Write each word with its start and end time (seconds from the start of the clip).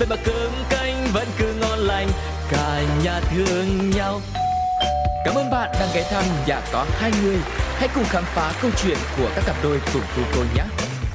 vậy 0.00 0.08
mà 0.10 0.16
cơm 0.24 0.50
canh 0.70 1.06
vẫn 1.12 1.28
cứ 1.38 1.54
ngon 1.60 1.78
lành 1.78 2.08
cả 2.50 2.82
nhà 3.04 3.20
thương 3.20 3.90
nhau 3.90 4.20
Cảm 5.24 5.34
ơn 5.34 5.50
bạn 5.50 5.70
đang 5.80 5.88
ghé 5.94 6.02
thăm 6.10 6.24
nhà 6.46 6.60
có 6.72 6.86
hai 6.90 7.10
người. 7.22 7.36
Hãy 7.76 7.88
cùng 7.94 8.04
khám 8.04 8.24
phá 8.34 8.52
câu 8.62 8.70
chuyện 8.82 8.98
của 9.18 9.30
các 9.34 9.44
cặp 9.46 9.56
đôi 9.62 9.80
cùng 9.92 10.02
cô 10.16 10.22
cô 10.34 10.40
nhé. 10.56 10.62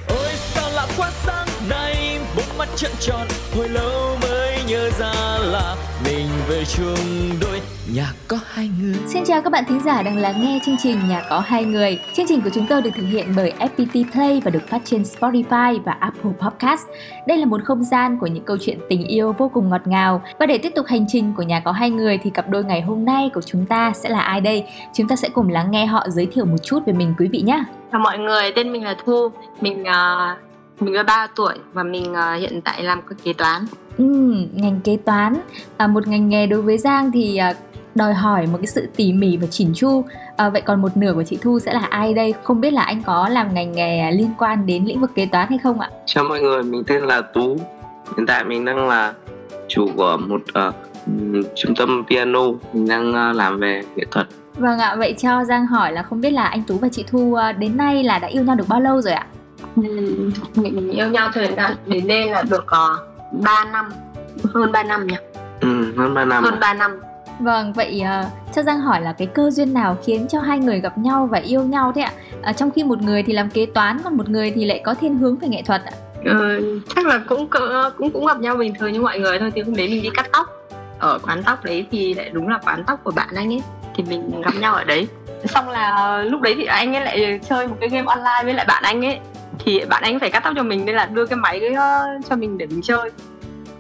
Ôi 0.07 0.31
sao 0.53 0.69
lạ 0.69 0.87
quá 0.97 1.11
sáng 1.25 1.47
nay, 1.69 2.19
bốn 2.35 2.57
mắt 2.57 2.69
trận 2.75 2.91
tròn, 2.99 3.27
hồi 3.55 3.69
lâu 3.69 4.17
mới 4.21 4.34
nhớ 4.67 4.89
ra 4.99 5.37
là 5.39 5.75
mình 6.05 6.27
về 6.49 6.63
chung 6.65 7.29
đôi 7.41 7.61
nhà 7.93 8.13
có 8.27 8.37
hai 8.45 8.69
người. 8.81 8.95
Xin 9.07 9.23
chào 9.25 9.41
các 9.41 9.49
bạn 9.49 9.63
thính 9.67 9.79
giả 9.85 10.01
đang 10.01 10.17
lắng 10.17 10.41
nghe 10.41 10.59
chương 10.65 10.75
trình 10.83 10.99
Nhà 11.09 11.23
có 11.29 11.39
hai 11.39 11.65
người. 11.65 11.99
Chương 12.13 12.25
trình 12.29 12.41
của 12.41 12.49
chúng 12.53 12.65
tôi 12.69 12.81
được 12.81 12.89
thực 12.95 13.05
hiện 13.05 13.33
bởi 13.35 13.53
FPT 13.59 14.11
Play 14.11 14.41
và 14.45 14.51
được 14.51 14.67
phát 14.69 14.81
trên 14.85 15.01
Spotify 15.01 15.79
và 15.83 15.91
Apple 15.91 16.31
Podcast. 16.39 16.81
Đây 17.27 17.37
là 17.37 17.45
một 17.45 17.61
không 17.63 17.83
gian 17.83 18.17
của 18.19 18.27
những 18.27 18.43
câu 18.43 18.57
chuyện 18.61 18.79
tình 18.89 19.07
yêu 19.07 19.33
vô 19.37 19.51
cùng 19.53 19.69
ngọt 19.69 19.81
ngào. 19.85 20.23
Và 20.39 20.45
để 20.45 20.57
tiếp 20.57 20.71
tục 20.75 20.85
hành 20.85 21.05
trình 21.07 21.33
của 21.37 21.43
Nhà 21.43 21.59
có 21.59 21.71
hai 21.71 21.89
người 21.89 22.17
thì 22.17 22.29
cặp 22.29 22.49
đôi 22.49 22.63
ngày 22.63 22.81
hôm 22.81 23.05
nay 23.05 23.29
của 23.33 23.41
chúng 23.41 23.65
ta 23.65 23.91
sẽ 23.95 24.09
là 24.09 24.19
ai 24.19 24.41
đây? 24.41 24.65
Chúng 24.93 25.07
ta 25.07 25.15
sẽ 25.15 25.29
cùng 25.29 25.49
lắng 25.49 25.71
nghe 25.71 25.85
họ 25.85 26.05
giới 26.09 26.25
thiệu 26.25 26.45
một 26.45 26.57
chút 26.63 26.79
về 26.85 26.93
mình 26.93 27.13
quý 27.19 27.27
vị 27.27 27.41
nhé. 27.41 27.63
Chào 27.91 28.01
mọi 28.01 28.17
người, 28.17 28.51
tên 28.55 28.71
mình 28.71 28.83
là 28.83 28.95
Thu. 29.05 29.29
Mình 29.61 29.81
uh, 29.81 30.81
mình 30.81 30.93
13 30.93 31.27
tuổi 31.35 31.53
và 31.73 31.83
mình 31.83 32.11
uh, 32.11 32.39
hiện 32.39 32.61
tại 32.61 32.83
làm 32.83 33.01
kế 33.23 33.33
toán. 33.33 33.65
Ừ, 33.97 34.33
ngành 34.53 34.79
kế 34.83 34.97
toán. 35.05 35.35
À, 35.77 35.87
một 35.87 36.07
ngành 36.07 36.29
nghề 36.29 36.47
đối 36.47 36.61
với 36.61 36.77
Giang 36.77 37.11
thì 37.11 37.37
à, 37.37 37.53
đòi 37.95 38.13
hỏi 38.13 38.47
một 38.47 38.57
cái 38.57 38.67
sự 38.67 38.87
tỉ 38.95 39.13
mỉ 39.13 39.37
và 39.37 39.47
chỉn 39.47 39.71
chu. 39.75 40.03
À, 40.37 40.49
vậy 40.49 40.61
còn 40.61 40.81
một 40.81 40.97
nửa 40.97 41.13
của 41.13 41.23
chị 41.23 41.37
Thu 41.41 41.59
sẽ 41.59 41.73
là 41.73 41.87
ai 41.89 42.13
đây? 42.13 42.33
Không 42.43 42.61
biết 42.61 42.73
là 42.73 42.81
anh 42.81 43.03
có 43.03 43.29
làm 43.29 43.53
ngành 43.53 43.71
nghề 43.71 44.11
liên 44.11 44.29
quan 44.37 44.65
đến 44.65 44.85
lĩnh 44.85 45.01
vực 45.01 45.11
kế 45.15 45.25
toán 45.25 45.49
hay 45.49 45.57
không 45.63 45.79
ạ? 45.79 45.89
Chào 46.05 46.23
mọi 46.23 46.41
người 46.41 46.63
mình 46.63 46.83
tên 46.87 47.03
là 47.03 47.21
Tú. 47.21 47.57
Hiện 48.17 48.25
tại 48.27 48.43
mình 48.43 48.65
đang 48.65 48.87
là 48.87 49.13
chủ 49.67 49.87
của 49.95 50.17
một 50.27 50.41
uh, 50.67 50.75
trung 51.55 51.75
tâm 51.75 52.03
piano. 52.09 52.41
Mình 52.73 52.87
đang 52.87 53.09
uh, 53.09 53.35
làm 53.35 53.59
về 53.59 53.81
nghệ 53.95 54.03
thuật. 54.11 54.27
Vâng 54.57 54.79
ạ 54.79 54.95
vậy 54.95 55.15
cho 55.17 55.43
Giang 55.43 55.65
hỏi 55.65 55.91
là 55.91 56.03
không 56.03 56.21
biết 56.21 56.31
là 56.31 56.45
anh 56.45 56.63
Tú 56.63 56.77
và 56.77 56.89
chị 56.91 57.05
Thu 57.07 57.19
uh, 57.19 57.57
đến 57.57 57.77
nay 57.77 58.03
là 58.03 58.19
đã 58.19 58.27
yêu 58.27 58.43
nhau 58.43 58.55
được 58.55 58.67
bao 58.67 58.81
lâu 58.81 59.01
rồi 59.01 59.13
ạ? 59.13 59.27
Ừ, 59.75 60.31
mình 60.55 60.91
yêu 60.91 61.07
nhau 61.07 61.29
thời 61.33 61.53
gian 61.57 61.75
đến 61.85 62.07
đây 62.07 62.29
là 62.29 62.43
được 62.49 62.65
uh, 62.65 63.14
3 63.31 63.65
năm 63.71 63.89
hơn 64.53 64.71
3 64.71 64.83
năm 64.83 65.07
nhỉ 65.07 65.15
ừ, 65.61 65.93
hơn 65.97 66.13
3 66.13 66.25
năm 66.25 66.43
hơn 66.43 66.59
3 66.59 66.73
năm 66.73 67.01
Vâng, 67.39 67.73
vậy 67.73 68.01
uh, 68.01 68.53
cho 68.55 68.63
Giang 68.63 68.79
hỏi 68.79 69.01
là 69.01 69.13
cái 69.13 69.27
cơ 69.27 69.49
duyên 69.51 69.73
nào 69.73 69.97
khiến 70.05 70.27
cho 70.27 70.39
hai 70.39 70.59
người 70.59 70.79
gặp 70.79 70.97
nhau 70.97 71.27
và 71.31 71.37
yêu 71.37 71.63
nhau 71.63 71.91
thế 71.95 72.01
ạ? 72.01 72.11
Uh, 72.49 72.57
trong 72.57 72.71
khi 72.71 72.83
một 72.83 73.01
người 73.01 73.23
thì 73.23 73.33
làm 73.33 73.49
kế 73.49 73.65
toán, 73.65 73.97
còn 74.03 74.17
một 74.17 74.29
người 74.29 74.51
thì 74.51 74.65
lại 74.65 74.81
có 74.85 74.93
thiên 74.93 75.17
hướng 75.17 75.35
về 75.35 75.47
nghệ 75.47 75.61
thuật 75.61 75.81
ạ? 75.85 75.91
Ừ, 76.23 76.79
chắc 76.95 77.05
là 77.05 77.21
cũng 77.29 77.47
cũng 77.97 78.11
cũng 78.11 78.25
gặp 78.25 78.39
nhau 78.39 78.55
bình 78.55 78.73
thường 78.79 78.91
như 78.91 79.01
mọi 79.01 79.19
người 79.19 79.39
thôi. 79.39 79.51
Thì 79.55 79.61
hôm 79.61 79.75
đấy 79.75 79.87
mình 79.87 80.03
đi 80.03 80.09
cắt 80.15 80.27
tóc 80.33 80.47
ở 80.99 81.19
quán 81.19 81.43
tóc 81.43 81.63
đấy 81.63 81.85
thì 81.91 82.13
lại 82.13 82.29
đúng 82.29 82.47
là 82.47 82.59
quán 82.65 82.83
tóc 82.87 82.99
của 83.03 83.11
bạn 83.11 83.29
anh 83.35 83.53
ấy 83.53 83.61
thì 83.95 84.03
mình 84.09 84.41
gặp 84.41 84.53
nhau 84.59 84.73
ở 84.73 84.83
đấy. 84.83 85.07
Xong 85.45 85.69
là 85.69 86.17
lúc 86.23 86.41
đấy 86.41 86.55
thì 86.57 86.65
anh 86.65 86.95
ấy 86.95 87.01
lại 87.01 87.39
chơi 87.49 87.67
một 87.67 87.75
cái 87.79 87.89
game 87.89 88.05
online 88.05 88.41
với 88.43 88.53
lại 88.53 88.65
bạn 88.65 88.83
anh 88.83 89.05
ấy 89.05 89.19
thì 89.59 89.85
bạn 89.89 90.03
anh 90.03 90.19
phải 90.19 90.31
cắt 90.31 90.39
tóc 90.43 90.53
cho 90.55 90.63
mình 90.63 90.85
nên 90.85 90.95
là 90.95 91.05
đưa 91.05 91.25
cái 91.25 91.37
máy 91.37 91.59
đấy 91.59 91.75
cho 92.29 92.35
mình 92.35 92.57
để 92.57 92.65
mình 92.65 92.81
chơi. 92.81 93.11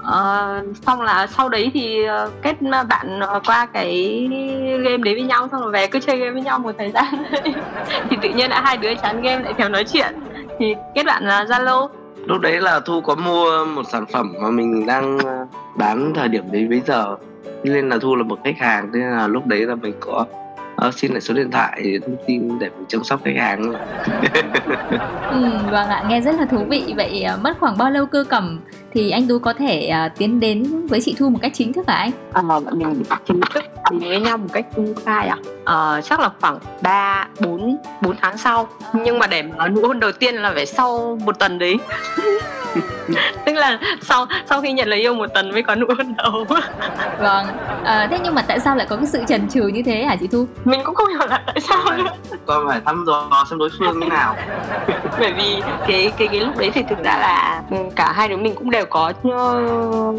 Uh, 0.05 0.77
xong 0.85 1.01
là 1.01 1.27
sau 1.27 1.49
đấy 1.49 1.71
thì 1.73 2.05
uh, 2.25 2.31
kết 2.41 2.55
bạn 2.89 3.19
uh, 3.35 3.43
qua 3.45 3.65
cái 3.65 4.27
game 4.83 4.97
đấy 4.97 5.13
với 5.13 5.23
nhau 5.23 5.47
xong 5.51 5.61
rồi 5.61 5.71
về 5.71 5.87
cứ 5.87 5.99
chơi 5.99 6.17
game 6.17 6.31
với 6.31 6.41
nhau 6.41 6.59
một 6.59 6.71
thời 6.77 6.91
gian. 6.91 7.05
Thì 8.09 8.17
tự 8.21 8.29
nhiên 8.29 8.49
đã 8.49 8.61
hai 8.61 8.77
đứa 8.77 8.95
chán 8.95 9.21
game 9.21 9.43
lại 9.43 9.53
theo 9.57 9.69
nói 9.69 9.83
chuyện. 9.83 10.15
Thì 10.59 10.75
kết 10.95 11.03
bạn 11.03 11.23
là 11.23 11.43
zalo. 11.43 11.87
Lúc 12.25 12.41
đấy 12.41 12.61
là 12.61 12.79
thu 12.79 13.01
có 13.01 13.15
mua 13.15 13.65
một 13.65 13.83
sản 13.91 14.05
phẩm 14.05 14.33
mà 14.41 14.49
mình 14.49 14.85
đang 14.85 15.17
bán 15.75 16.13
thời 16.15 16.27
điểm 16.27 16.43
đấy 16.51 16.67
bây 16.69 16.81
giờ. 16.87 17.15
Nên 17.63 17.89
là 17.89 17.97
thu 18.01 18.15
là 18.15 18.23
một 18.23 18.39
khách 18.43 18.57
hàng 18.57 18.89
nên 18.93 19.01
là 19.01 19.27
lúc 19.27 19.45
đấy 19.45 19.65
là 19.65 19.75
mình 19.75 19.93
có 19.99 20.25
à, 20.77 20.91
xin 20.91 21.11
lại 21.11 21.21
số 21.21 21.33
điện 21.33 21.51
thoại 21.51 21.99
thông 22.05 22.17
tin 22.27 22.59
để 22.59 22.69
mình 22.69 22.85
chăm 22.87 23.03
sóc 23.03 23.21
khách 23.25 23.35
hàng. 23.37 23.73
Ừ, 25.29 25.49
vâng 25.71 25.89
ạ 25.89 26.03
nghe 26.09 26.21
rất 26.21 26.35
là 26.39 26.45
thú 26.45 26.65
vị. 26.69 26.93
Vậy 26.97 27.23
ờ, 27.23 27.37
mất 27.37 27.57
khoảng 27.59 27.77
bao 27.77 27.91
lâu 27.91 28.05
cơ 28.05 28.23
cẩm 28.29 28.59
thì 28.95 29.11
anh 29.11 29.27
tú 29.27 29.39
có 29.39 29.53
thể 29.53 29.91
uh, 30.05 30.17
tiến 30.17 30.39
đến 30.39 30.87
với 30.87 31.01
chị 31.01 31.15
thu 31.19 31.29
một 31.29 31.39
cách 31.41 31.51
chính 31.55 31.73
thức 31.73 31.87
hả 31.87 31.95
anh? 31.95 32.11
À, 32.33 32.41
mình 32.71 33.03
chính 33.27 33.41
thức 33.53 33.63
đến 33.91 33.99
với 33.99 34.19
nhau 34.19 34.37
một 34.37 34.47
cách 34.53 34.65
công 34.75 34.93
khai 35.05 35.27
à 35.27 35.37
uh, 35.65 36.05
chắc 36.05 36.19
là 36.19 36.29
khoảng 36.41 36.59
3, 36.81 37.27
4, 37.39 37.77
4 38.01 38.15
tháng 38.21 38.37
sau. 38.37 38.67
Nhưng 38.93 39.19
mà 39.19 39.27
để 39.27 39.41
mà 39.41 39.67
nụ 39.67 39.87
hôn 39.87 39.99
đầu 39.99 40.11
tiên 40.11 40.35
là 40.35 40.51
phải 40.55 40.65
sau 40.65 41.19
một 41.25 41.39
tuần 41.39 41.59
đấy. 41.59 41.77
Tức 43.45 43.53
là 43.53 43.79
sau 44.01 44.25
sau 44.49 44.61
khi 44.61 44.71
nhận 44.71 44.87
lời 44.87 44.99
yêu 44.99 45.13
một 45.13 45.27
tuần 45.33 45.51
mới 45.51 45.63
có 45.63 45.75
nụ 45.75 45.87
hôn 45.97 46.15
đầu. 46.17 46.45
Vâng. 47.19 47.47
À, 47.83 48.07
thế 48.11 48.19
nhưng 48.23 48.35
mà 48.35 48.41
tại 48.41 48.59
sao 48.59 48.75
lại 48.75 48.87
có 48.89 48.95
cái 48.95 49.05
sự 49.05 49.21
chần 49.27 49.49
chừ 49.49 49.67
như 49.67 49.83
thế 49.85 50.05
hả 50.05 50.15
chị 50.15 50.27
thu? 50.27 50.45
Mình 50.65 50.81
cũng 50.83 50.95
không 50.95 51.09
hiểu 51.09 51.27
là 51.29 51.43
tại 51.45 51.59
sao. 51.61 51.97
Nữa 51.97 52.03
con 52.45 52.67
phải 52.67 52.81
thăm 52.85 53.03
dò 53.07 53.45
xem 53.49 53.59
đối 53.59 53.69
phương 53.79 53.99
như 53.99 54.07
nào. 54.07 54.35
Bởi 55.19 55.33
vì 55.33 55.61
cái 55.87 56.11
cái 56.17 56.27
cái 56.27 56.39
lúc 56.39 56.57
đấy 56.57 56.71
thì 56.73 56.83
thực 56.89 57.03
ra 57.03 57.17
là 57.17 57.61
cả 57.95 58.11
hai 58.11 58.27
đứa 58.27 58.37
mình 58.37 58.55
cũng 58.55 58.71
đều 58.71 58.84
có 58.85 59.13
uh, 59.27 60.15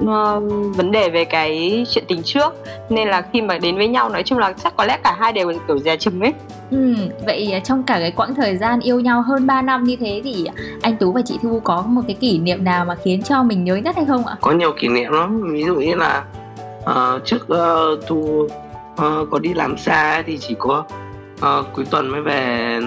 uh, 0.00 0.76
vấn 0.76 0.90
đề 0.90 1.10
về 1.10 1.24
cái 1.24 1.84
chuyện 1.90 2.04
tình 2.08 2.22
trước. 2.22 2.54
Nên 2.88 3.08
là 3.08 3.22
khi 3.32 3.42
mà 3.42 3.58
đến 3.58 3.76
với 3.76 3.88
nhau 3.88 4.08
nói 4.08 4.22
chung 4.22 4.38
là 4.38 4.52
chắc 4.52 4.76
có 4.76 4.84
lẽ 4.84 4.98
cả 5.04 5.16
hai 5.18 5.32
đều 5.32 5.52
kiểu 5.68 5.78
dè 5.78 5.96
chừng 5.96 6.20
ấy. 6.20 6.32
Ừ, 6.70 6.94
vậy 7.26 7.60
trong 7.64 7.82
cả 7.82 7.98
cái 7.98 8.10
quãng 8.10 8.34
thời 8.34 8.56
gian 8.56 8.80
yêu 8.80 9.00
nhau 9.00 9.22
hơn 9.22 9.46
3 9.46 9.62
năm 9.62 9.84
như 9.84 9.96
thế 9.96 10.20
thì 10.24 10.46
anh 10.82 10.96
Tú 10.96 11.12
và 11.12 11.20
chị 11.24 11.38
Thu 11.42 11.60
có 11.64 11.82
một 11.82 12.02
cái 12.06 12.16
kỷ 12.20 12.38
niệm 12.38 12.64
nào 12.64 12.84
mà 12.84 12.94
khiến 12.94 13.22
cho 13.22 13.42
mình 13.42 13.64
nhớ 13.64 13.76
nhất 13.76 13.96
hay 13.96 14.04
không 14.04 14.26
ạ? 14.26 14.36
Có 14.40 14.52
nhiều 14.52 14.72
kỷ 14.80 14.88
niệm 14.88 15.12
lắm, 15.12 15.42
ví 15.52 15.64
dụ 15.64 15.74
như 15.74 15.94
là 15.94 16.24
uh, 16.90 17.24
trước 17.24 17.46
uh, 17.52 18.06
Thu 18.06 18.48
uh, 18.92 19.30
có 19.30 19.38
đi 19.38 19.54
làm 19.54 19.78
xa 19.78 20.22
thì 20.26 20.38
chỉ 20.38 20.54
có 20.58 20.84
uh, 21.36 21.66
cuối 21.74 21.84
tuần 21.90 22.08
mới 22.08 22.20
về 22.20 22.78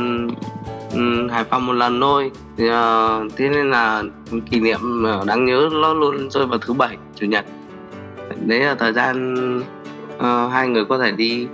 um, 0.93 1.29
Hải 1.29 1.43
Phòng 1.43 1.65
một 1.65 1.73
lần 1.73 2.01
thôi. 2.01 2.31
Thì, 2.57 2.69
uh, 2.69 3.31
thế 3.37 3.49
nên 3.49 3.71
là 3.71 4.03
kỷ 4.51 4.59
niệm 4.59 5.03
ờ, 5.03 5.23
đáng 5.27 5.45
nhớ 5.45 5.69
nó 5.71 5.93
luôn 5.93 6.29
rơi 6.29 6.45
vào 6.45 6.59
thứ 6.59 6.73
bảy 6.73 6.97
chủ 7.15 7.25
nhật. 7.25 7.45
Đấy 8.45 8.59
là 8.59 8.75
thời 8.75 8.93
gian 8.93 9.35
uh, 10.17 10.51
hai 10.51 10.67
người 10.67 10.85
có 10.85 10.97
thể 10.97 11.11
đi 11.11 11.47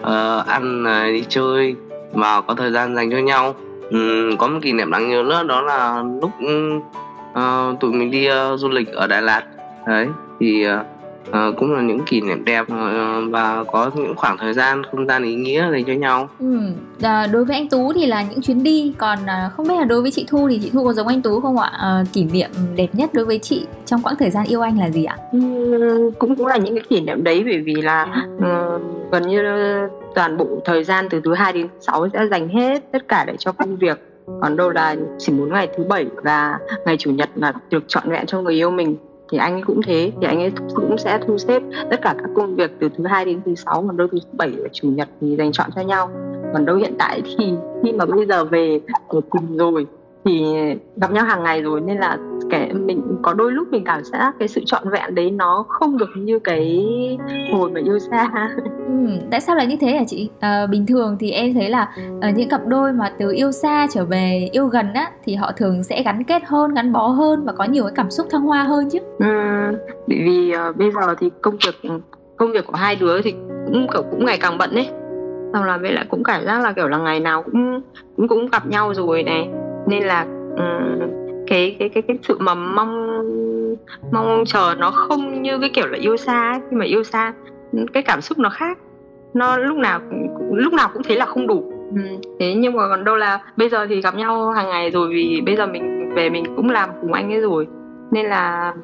uh, 0.00 0.46
ăn 0.46 0.82
uh, 0.82 1.12
đi 1.12 1.24
chơi 1.28 1.76
và 2.12 2.40
có 2.40 2.54
thời 2.54 2.70
gian 2.70 2.94
dành 2.94 3.10
cho 3.10 3.18
nhau. 3.18 3.54
Um, 3.90 4.36
có 4.38 4.46
một 4.46 4.58
kỷ 4.62 4.72
niệm 4.72 4.90
đáng 4.90 5.10
nhớ 5.10 5.22
nữa 5.22 5.44
đó 5.48 5.60
là 5.60 6.04
lúc 6.22 6.30
uh, 6.44 7.80
tụi 7.80 7.92
mình 7.92 8.10
đi 8.10 8.28
uh, 8.28 8.60
du 8.60 8.68
lịch 8.68 8.92
ở 8.92 9.06
Đà 9.06 9.20
Lạt. 9.20 9.42
Đấy 9.86 10.08
thì 10.40 10.66
uh, 10.68 10.86
uh, 11.28 11.56
cũng 11.58 11.72
là 11.72 11.82
những 11.82 12.00
kỷ 12.06 12.20
niệm 12.20 12.44
đẹp 12.44 12.62
uh, 12.62 13.30
và 13.30 13.64
có 13.72 13.90
những 13.94 14.14
khoảng 14.16 14.38
thời 14.38 14.54
gian 14.54 14.82
không 14.90 15.06
gian 15.06 15.22
ý 15.22 15.34
nghĩa 15.34 15.70
dành 15.72 15.84
cho 15.84 15.92
nhau. 15.92 16.28
Ừ. 16.40 16.58
à, 17.02 17.26
đối 17.26 17.44
với 17.44 17.56
anh 17.56 17.68
Tú 17.68 17.92
thì 17.92 18.06
là 18.06 18.22
những 18.22 18.42
chuyến 18.42 18.62
đi 18.62 18.94
còn 18.98 19.18
uh, 19.22 19.52
không 19.52 19.68
biết 19.68 19.74
là 19.78 19.84
đối 19.84 20.02
với 20.02 20.10
chị 20.10 20.26
Thu 20.28 20.48
thì 20.50 20.60
chị 20.62 20.70
Thu 20.72 20.84
có 20.84 20.92
giống 20.92 21.08
anh 21.08 21.22
Tú 21.22 21.40
không 21.40 21.58
ạ? 21.58 21.72
Uh, 22.00 22.12
kỷ 22.12 22.24
niệm 22.24 22.50
đẹp 22.76 22.88
nhất 22.92 23.14
đối 23.14 23.24
với 23.24 23.38
chị 23.38 23.66
trong 23.86 24.02
quãng 24.02 24.14
thời 24.18 24.30
gian 24.30 24.46
yêu 24.46 24.60
anh 24.60 24.78
là 24.78 24.90
gì 24.90 25.04
ạ? 25.04 25.16
Ừ, 25.32 26.10
cũng 26.18 26.36
cũng 26.36 26.46
là 26.46 26.56
những 26.56 26.74
cái 26.74 26.84
kỷ 26.88 27.00
niệm 27.00 27.24
đấy 27.24 27.42
bởi 27.44 27.60
vì 27.60 27.74
là 27.74 28.24
uh, 28.36 28.82
gần 29.12 29.28
như 29.28 29.42
toàn 30.14 30.36
bộ 30.36 30.46
thời 30.64 30.84
gian 30.84 31.08
từ 31.10 31.20
thứ 31.24 31.34
hai 31.34 31.52
đến 31.52 31.68
sáu 31.80 32.08
sẽ 32.12 32.26
dành 32.30 32.48
hết 32.48 32.92
tất 32.92 33.08
cả 33.08 33.24
để 33.24 33.34
cho 33.38 33.52
công 33.52 33.76
việc. 33.76 34.00
Còn 34.40 34.56
đâu 34.56 34.70
là 34.70 34.96
chỉ 35.18 35.32
muốn 35.32 35.52
ngày 35.52 35.68
thứ 35.76 35.84
bảy 35.84 36.06
và 36.22 36.58
ngày 36.86 36.96
chủ 36.96 37.10
nhật 37.10 37.30
là 37.34 37.52
được 37.70 37.84
trọn 37.88 38.10
vẹn 38.10 38.26
cho 38.26 38.40
người 38.40 38.54
yêu 38.54 38.70
mình 38.70 38.96
thì 39.30 39.38
anh 39.38 39.52
ấy 39.52 39.62
cũng 39.66 39.80
thế, 39.86 40.12
thì 40.20 40.26
anh 40.26 40.38
ấy 40.38 40.52
cũng 40.74 40.98
sẽ 40.98 41.20
thu 41.26 41.38
xếp 41.38 41.62
tất 41.90 42.02
cả 42.02 42.14
các 42.18 42.30
công 42.34 42.56
việc 42.56 42.70
từ 42.80 42.88
thứ 42.96 43.04
hai 43.06 43.24
đến 43.24 43.40
thứ 43.44 43.54
sáu, 43.54 43.84
còn 43.86 43.96
đâu 43.96 44.08
thứ 44.12 44.18
bảy 44.32 44.50
và 44.62 44.68
chủ 44.72 44.88
nhật 44.88 45.08
thì 45.20 45.36
dành 45.36 45.52
chọn 45.52 45.70
cho 45.74 45.82
nhau. 45.82 46.10
Còn 46.52 46.64
đâu 46.64 46.76
hiện 46.76 46.94
tại 46.98 47.22
thì, 47.24 47.54
khi 47.84 47.92
mà 47.92 48.06
bây 48.06 48.26
giờ 48.26 48.44
về 48.44 48.80
ở 49.08 49.20
cùng 49.30 49.56
rồi 49.56 49.86
thì 50.24 50.44
gặp 50.96 51.12
nhau 51.12 51.24
hàng 51.24 51.42
ngày 51.42 51.62
rồi 51.62 51.80
nên 51.80 51.98
là 51.98 52.18
cái 52.50 52.72
mình 52.72 53.02
có 53.22 53.34
đôi 53.34 53.52
lúc 53.52 53.68
mình 53.70 53.84
cảm 53.84 54.04
giác 54.04 54.34
cái 54.38 54.48
sự 54.48 54.60
trọn 54.66 54.90
vẹn 54.90 55.14
đấy 55.14 55.30
nó 55.30 55.64
không 55.68 55.98
được 55.98 56.10
như 56.16 56.38
cái 56.38 56.86
hồi 57.52 57.70
mà 57.70 57.80
yêu 57.84 57.98
xa. 57.98 58.30
Ừ, 58.86 58.94
tại 59.30 59.40
sao 59.40 59.56
lại 59.56 59.66
như 59.66 59.76
thế 59.80 59.92
hả 59.92 60.04
chị? 60.06 60.30
À, 60.40 60.66
bình 60.66 60.86
thường 60.86 61.16
thì 61.20 61.30
em 61.30 61.54
thấy 61.54 61.70
là 61.70 61.88
ở 61.96 62.12
ờ, 62.20 62.28
những 62.36 62.48
cặp 62.48 62.66
đôi 62.66 62.92
mà 62.92 63.12
từ 63.18 63.32
yêu 63.32 63.52
xa 63.52 63.86
trở 63.90 64.04
về 64.04 64.48
yêu 64.52 64.66
gần 64.66 64.92
á 64.94 65.10
thì 65.24 65.34
họ 65.34 65.52
thường 65.56 65.82
sẽ 65.82 66.02
gắn 66.02 66.24
kết 66.24 66.42
hơn 66.46 66.74
gắn 66.74 66.92
bó 66.92 67.06
hơn 67.06 67.44
và 67.44 67.52
có 67.52 67.64
nhiều 67.64 67.84
cái 67.84 67.92
cảm 67.96 68.10
xúc 68.10 68.26
thăng 68.30 68.42
hoa 68.42 68.62
hơn 68.62 68.90
chứ. 68.90 68.98
Ừ, 69.18 69.26
bởi 70.06 70.18
vì 70.24 70.52
uh, 70.70 70.76
bây 70.76 70.90
giờ 70.90 71.14
thì 71.20 71.30
công 71.42 71.56
việc 71.66 71.90
công 72.36 72.52
việc 72.52 72.66
của 72.66 72.76
hai 72.76 72.96
đứa 72.96 73.22
thì 73.22 73.34
cũng 73.66 73.86
kiểu 73.92 74.02
cũng 74.10 74.24
ngày 74.26 74.38
càng 74.40 74.58
bận 74.58 74.70
ấy. 74.70 74.88
Xong 75.52 75.64
là 75.64 75.76
với 75.76 75.92
lại 75.92 76.04
cũng 76.08 76.24
cảm 76.24 76.44
giác 76.44 76.60
là 76.60 76.72
kiểu 76.72 76.88
là 76.88 76.98
ngày 76.98 77.20
nào 77.20 77.42
cũng 77.42 77.80
cũng 78.16 78.28
cũng 78.28 78.48
gặp 78.52 78.66
nhau 78.66 78.94
rồi 78.94 79.22
này 79.22 79.48
nên 79.86 80.02
là 80.02 80.26
um, 80.56 80.98
cái 81.46 81.76
cái 81.78 81.88
cái 81.88 82.02
cái 82.02 82.18
sự 82.22 82.36
mà 82.38 82.54
mong 82.54 83.18
mong 84.12 84.44
chờ 84.46 84.74
nó 84.78 84.90
không 84.90 85.42
như 85.42 85.58
cái 85.60 85.70
kiểu 85.70 85.86
là 85.86 85.98
yêu 85.98 86.16
xa 86.16 86.50
ấy. 86.50 86.60
khi 86.70 86.76
mà 86.76 86.84
yêu 86.84 87.04
xa 87.04 87.32
cái 87.92 88.02
cảm 88.02 88.20
xúc 88.20 88.38
nó 88.38 88.48
khác 88.48 88.78
nó 89.34 89.56
lúc 89.56 89.76
nào 89.76 90.00
lúc 90.52 90.72
nào 90.72 90.90
cũng 90.92 91.02
thấy 91.02 91.16
là 91.16 91.26
không 91.26 91.46
đủ 91.46 91.72
ừ. 91.90 92.00
thế 92.40 92.54
nhưng 92.54 92.76
mà 92.76 92.88
còn 92.88 93.04
đâu 93.04 93.16
là 93.16 93.38
bây 93.56 93.68
giờ 93.68 93.86
thì 93.86 94.00
gặp 94.00 94.14
nhau 94.14 94.50
hàng 94.50 94.68
ngày 94.68 94.90
rồi 94.90 95.08
vì 95.08 95.42
bây 95.46 95.56
giờ 95.56 95.66
mình 95.66 96.14
về 96.14 96.30
mình 96.30 96.44
cũng 96.56 96.70
làm 96.70 96.90
cùng 97.00 97.12
anh 97.12 97.32
ấy 97.32 97.40
rồi 97.40 97.66
nên 98.10 98.26
là 98.26 98.74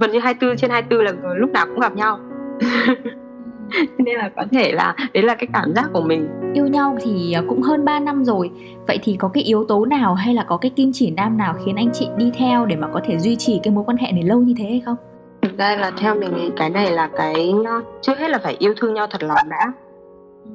gần 0.00 0.10
như 0.10 0.18
24 0.18 0.56
trên 0.56 0.70
24 0.70 1.04
là 1.04 1.12
lúc 1.36 1.50
nào 1.50 1.66
cũng 1.66 1.80
gặp 1.80 1.96
nhau 1.96 2.18
nên 3.98 4.16
là 4.16 4.30
có 4.36 4.44
thể 4.52 4.72
là 4.72 4.94
đấy 5.14 5.22
là 5.22 5.34
cái 5.34 5.48
cảm 5.52 5.74
giác 5.74 5.90
của 5.92 6.00
mình. 6.00 6.28
Yêu 6.54 6.66
nhau 6.66 6.96
thì 7.00 7.32
à, 7.32 7.42
cũng 7.48 7.62
hơn 7.62 7.84
3 7.84 8.00
năm 8.00 8.24
rồi. 8.24 8.50
Vậy 8.86 8.98
thì 9.02 9.16
có 9.18 9.28
cái 9.28 9.42
yếu 9.42 9.64
tố 9.64 9.84
nào 9.84 10.14
hay 10.14 10.34
là 10.34 10.44
có 10.48 10.56
cái 10.56 10.70
kim 10.70 10.90
chỉ 10.94 11.10
nam 11.10 11.38
nào 11.38 11.54
khiến 11.64 11.76
anh 11.76 11.90
chị 11.92 12.08
đi 12.16 12.30
theo 12.38 12.66
để 12.66 12.76
mà 12.76 12.88
có 12.92 13.00
thể 13.04 13.18
duy 13.18 13.36
trì 13.36 13.60
cái 13.62 13.74
mối 13.74 13.84
quan 13.86 13.96
hệ 13.96 14.12
này 14.12 14.22
lâu 14.22 14.38
như 14.38 14.54
thế 14.58 14.64
hay 14.64 14.82
không? 14.84 14.96
Thực 15.42 15.58
ra 15.58 15.76
là 15.76 15.90
theo 15.98 16.14
mình 16.14 16.32
thì 16.36 16.50
cái 16.56 16.70
này 16.70 16.90
là 16.90 17.08
cái 17.16 17.54
trước 18.02 18.18
hết 18.18 18.30
là 18.30 18.38
phải 18.42 18.56
yêu 18.58 18.74
thương 18.76 18.94
nhau 18.94 19.06
thật 19.10 19.22
lòng 19.22 19.48
đã. 19.48 19.72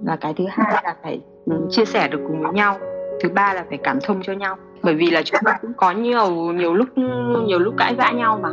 Và 0.03 0.15
cái 0.15 0.33
thứ 0.33 0.45
hai 0.49 0.81
là 0.83 0.95
phải 1.03 1.19
ừ, 1.45 1.67
chia 1.69 1.85
sẻ 1.85 2.07
được 2.07 2.19
cùng 2.27 2.43
với 2.43 2.53
nhau. 2.53 2.77
Thứ 3.23 3.29
ba 3.29 3.53
là 3.53 3.65
phải 3.69 3.77
cảm 3.77 3.99
thông 4.03 4.21
cho 4.23 4.33
nhau. 4.33 4.55
Bởi 4.83 4.93
vì 4.93 5.09
là 5.09 5.21
chúng 5.21 5.39
ta 5.45 5.57
cũng 5.61 5.73
có 5.77 5.91
nhiều 5.91 6.31
nhiều 6.35 6.73
lúc 6.73 6.87
nhiều 7.47 7.59
lúc 7.59 7.73
cãi 7.77 7.95
vã 7.95 8.11
nhau 8.11 8.39
mà. 8.43 8.49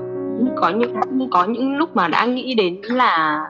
Có 0.57 0.69
những 0.69 0.97
có 1.31 1.45
những 1.45 1.77
lúc 1.77 1.97
mà 1.97 2.09
đã 2.09 2.25
nghĩ 2.25 2.55
đến 2.55 2.81
là 2.83 3.45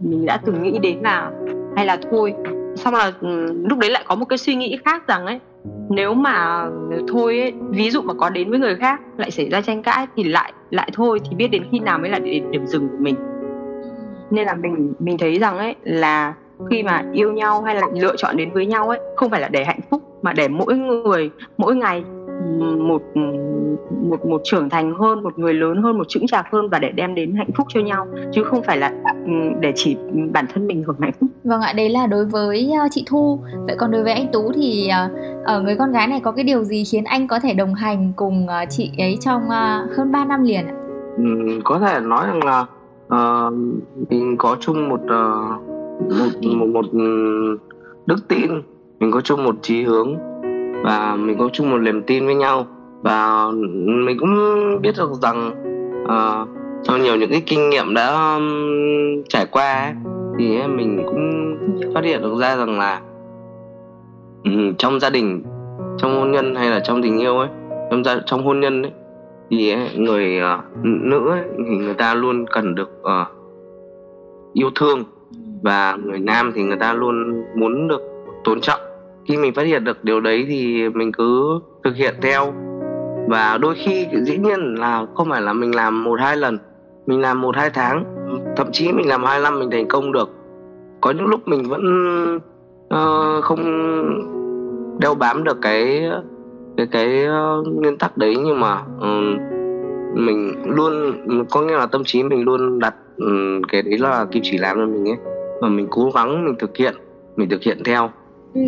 mình 0.00 0.26
đã 0.26 0.40
từng 0.44 0.62
nghĩ 0.62 0.78
đến 0.78 0.98
là 1.02 1.30
hay 1.76 1.86
là 1.86 1.98
thôi 2.10 2.34
xong 2.76 2.94
là 2.94 3.12
ừ, 3.20 3.46
lúc 3.64 3.78
đấy 3.78 3.90
lại 3.90 4.04
có 4.06 4.14
một 4.14 4.24
cái 4.24 4.38
suy 4.38 4.54
nghĩ 4.54 4.78
khác 4.84 5.08
rằng 5.08 5.26
ấy 5.26 5.40
nếu 5.88 6.14
mà 6.14 6.66
thôi 7.08 7.40
ấy, 7.40 7.52
ví 7.70 7.90
dụ 7.90 8.02
mà 8.02 8.14
có 8.14 8.30
đến 8.30 8.50
với 8.50 8.58
người 8.58 8.76
khác 8.76 9.00
lại 9.16 9.30
xảy 9.30 9.48
ra 9.48 9.60
tranh 9.60 9.82
cãi 9.82 10.06
thì 10.16 10.24
lại 10.24 10.52
lại 10.70 10.90
thôi 10.92 11.20
thì 11.24 11.36
biết 11.36 11.48
đến 11.48 11.62
khi 11.72 11.78
nào 11.78 11.98
mới 11.98 12.10
là 12.10 12.18
điểm, 12.18 12.50
điểm 12.50 12.66
dừng 12.66 12.88
của 12.88 12.96
mình. 13.00 13.14
Nên 14.30 14.46
là 14.46 14.54
mình 14.54 14.92
mình 14.98 15.18
thấy 15.18 15.38
rằng 15.38 15.58
ấy 15.58 15.74
là 15.82 16.34
khi 16.70 16.82
mà 16.82 17.04
yêu 17.12 17.32
nhau 17.32 17.62
hay 17.62 17.74
là 17.74 17.82
lựa 17.94 18.16
chọn 18.16 18.36
đến 18.36 18.50
với 18.52 18.66
nhau 18.66 18.88
ấy 18.88 19.00
không 19.16 19.30
phải 19.30 19.40
là 19.40 19.48
để 19.48 19.64
hạnh 19.64 19.80
phúc 19.90 20.02
mà 20.22 20.32
để 20.32 20.48
mỗi 20.48 20.76
người 20.76 21.30
mỗi 21.58 21.76
ngày 21.76 22.04
một 22.78 23.02
một 23.90 24.26
một 24.26 24.40
trưởng 24.44 24.70
thành 24.70 24.94
hơn 24.94 25.22
một 25.22 25.38
người 25.38 25.54
lớn 25.54 25.82
hơn 25.82 25.98
một 25.98 26.08
chững 26.08 26.26
chạc 26.26 26.46
hơn 26.52 26.68
và 26.68 26.78
để 26.78 26.90
đem 26.92 27.14
đến 27.14 27.34
hạnh 27.34 27.50
phúc 27.56 27.66
cho 27.70 27.80
nhau 27.80 28.06
chứ 28.32 28.44
không 28.44 28.62
phải 28.62 28.76
là 28.76 28.92
ừ, 29.26 29.32
để 29.60 29.72
chỉ 29.76 29.96
bản 30.32 30.46
thân 30.54 30.66
mình 30.66 30.84
hưởng 30.86 30.96
hạnh 31.00 31.12
phúc. 31.20 31.30
Vâng 31.44 31.60
ạ 31.60 31.72
đấy 31.72 31.88
là 31.88 32.06
đối 32.06 32.24
với 32.24 32.72
ờ, 32.80 32.88
chị 32.90 33.04
thu. 33.06 33.40
Vậy 33.66 33.76
còn 33.78 33.90
đối 33.90 34.02
với 34.02 34.12
anh 34.12 34.32
tú 34.32 34.52
thì 34.54 34.88
ờ, 34.88 35.08
ở 35.44 35.60
người 35.62 35.76
con 35.76 35.92
gái 35.92 36.06
này 36.06 36.20
có 36.20 36.32
cái 36.32 36.44
điều 36.44 36.64
gì 36.64 36.84
khiến 36.84 37.04
anh 37.04 37.28
có 37.28 37.40
thể 37.40 37.54
đồng 37.54 37.74
hành 37.74 38.12
cùng 38.16 38.48
ờ, 38.48 38.64
chị 38.70 38.90
ấy 38.98 39.16
trong 39.20 39.42
hơn 39.96 40.12
3 40.12 40.24
năm 40.24 40.44
liền 40.44 40.66
ạ? 40.66 40.74
Ừ, 41.16 41.24
có 41.64 41.78
thể 41.78 42.00
nói 42.00 42.26
rằng 42.26 42.44
là 42.44 42.66
uh, 43.06 43.54
mình 44.10 44.36
có 44.38 44.56
chung 44.60 44.88
một 44.88 45.00
uh, 45.04 45.68
một 46.00 46.56
một, 46.56 46.66
một 46.66 46.86
đức 48.06 48.28
tin 48.28 48.50
mình 49.00 49.10
có 49.10 49.20
chung 49.20 49.44
một 49.44 49.54
chí 49.62 49.82
hướng 49.82 50.27
và 50.84 51.16
mình 51.16 51.38
có 51.38 51.48
chung 51.52 51.70
một 51.70 51.78
niềm 51.78 52.02
tin 52.02 52.26
với 52.26 52.34
nhau. 52.34 52.66
Và 53.02 53.50
mình 54.06 54.16
cũng 54.18 54.34
biết 54.82 54.94
được 54.98 55.10
rằng 55.22 55.50
uh, 56.04 56.48
trong 56.82 57.02
nhiều 57.02 57.16
những 57.16 57.30
cái 57.30 57.42
kinh 57.46 57.70
nghiệm 57.70 57.94
đã 57.94 58.34
um, 58.34 59.22
trải 59.28 59.46
qua 59.46 59.84
ấy, 59.84 59.92
thì 60.38 60.58
mình 60.66 61.02
cũng 61.06 61.56
phát 61.94 62.04
hiện 62.04 62.22
được 62.22 62.38
ra 62.40 62.56
rằng 62.56 62.78
là 62.78 63.00
um, 64.44 64.74
trong 64.74 65.00
gia 65.00 65.10
đình 65.10 65.42
trong 65.98 66.20
hôn 66.20 66.32
nhân 66.32 66.54
hay 66.54 66.70
là 66.70 66.80
trong 66.80 67.02
tình 67.02 67.18
yêu 67.18 67.38
ấy 67.38 67.48
trong 67.90 68.04
gia 68.04 68.20
trong 68.26 68.44
hôn 68.44 68.60
nhân 68.60 68.82
ấy 68.82 68.92
thì 69.50 69.72
ấy, 69.72 69.88
người 69.96 70.40
uh, 70.40 70.84
nữ 70.84 71.30
ấy, 71.30 71.42
thì 71.58 71.76
người 71.76 71.94
ta 71.94 72.14
luôn 72.14 72.46
cần 72.46 72.74
được 72.74 72.90
uh, 73.00 73.28
yêu 74.52 74.70
thương. 74.74 75.04
Và 75.62 75.96
người 76.04 76.18
nam 76.18 76.52
thì 76.54 76.62
người 76.62 76.76
ta 76.76 76.92
luôn 76.92 77.44
muốn 77.56 77.88
được 77.88 78.00
tôn 78.44 78.60
trọng 78.60 78.80
khi 79.28 79.36
mình 79.36 79.54
phát 79.54 79.66
hiện 79.66 79.84
được 79.84 80.04
điều 80.04 80.20
đấy 80.20 80.46
thì 80.48 80.88
mình 80.88 81.12
cứ 81.12 81.60
thực 81.84 81.96
hiện 81.96 82.14
theo. 82.22 82.52
Và 83.28 83.58
đôi 83.58 83.74
khi 83.74 84.06
dĩ 84.22 84.38
nhiên 84.38 84.74
là 84.74 85.06
không 85.14 85.30
phải 85.30 85.42
là 85.42 85.52
mình 85.52 85.74
làm 85.74 86.04
một 86.04 86.20
hai 86.20 86.36
lần 86.36 86.58
mình 87.06 87.20
làm 87.20 87.40
một 87.40 87.56
hai 87.56 87.70
tháng 87.70 88.04
thậm 88.56 88.66
chí 88.72 88.92
mình 88.92 89.08
làm 89.08 89.24
hai 89.24 89.40
năm 89.40 89.58
mình 89.58 89.70
thành 89.70 89.88
công 89.88 90.12
được. 90.12 90.30
Có 91.00 91.10
những 91.10 91.26
lúc 91.26 91.48
mình 91.48 91.62
vẫn 91.68 91.84
uh, 92.94 93.44
không 93.44 93.62
đeo 95.00 95.14
bám 95.14 95.44
được 95.44 95.58
cái 95.62 96.10
cái 96.76 96.86
cái 96.90 97.26
uh, 97.26 97.66
nguyên 97.66 97.98
tắc 97.98 98.16
đấy 98.16 98.36
nhưng 98.44 98.60
mà 98.60 98.82
uh, 98.96 99.40
mình 100.14 100.54
luôn 100.66 100.92
có 101.50 101.62
nghĩa 101.62 101.76
là 101.76 101.86
tâm 101.86 102.04
trí 102.04 102.22
mình 102.22 102.44
luôn 102.44 102.78
đặt 102.78 102.94
um, 103.16 103.62
cái 103.68 103.82
đấy 103.82 103.98
là 103.98 104.26
kim 104.30 104.42
chỉ 104.46 104.58
làm 104.58 104.76
cho 104.76 104.86
mình 104.86 105.08
ấy. 105.08 105.16
Và 105.62 105.68
mình 105.68 105.86
cố 105.90 106.10
gắng 106.14 106.44
mình 106.44 106.54
thực 106.58 106.76
hiện 106.76 106.94
mình 107.36 107.48
thực 107.48 107.62
hiện 107.62 107.78
theo. 107.84 108.10
Ừ 108.54 108.60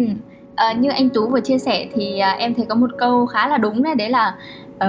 à, 0.60 0.72
như 0.72 0.90
anh 0.90 1.08
tú 1.08 1.28
vừa 1.28 1.40
chia 1.40 1.58
sẻ 1.58 1.86
thì 1.94 2.18
à, 2.18 2.30
em 2.30 2.54
thấy 2.54 2.66
có 2.68 2.74
một 2.74 2.90
câu 2.98 3.26
khá 3.26 3.48
là 3.48 3.58
đúng 3.58 3.82
đấy 3.82 3.94
đấy 3.94 4.10
là 4.10 4.34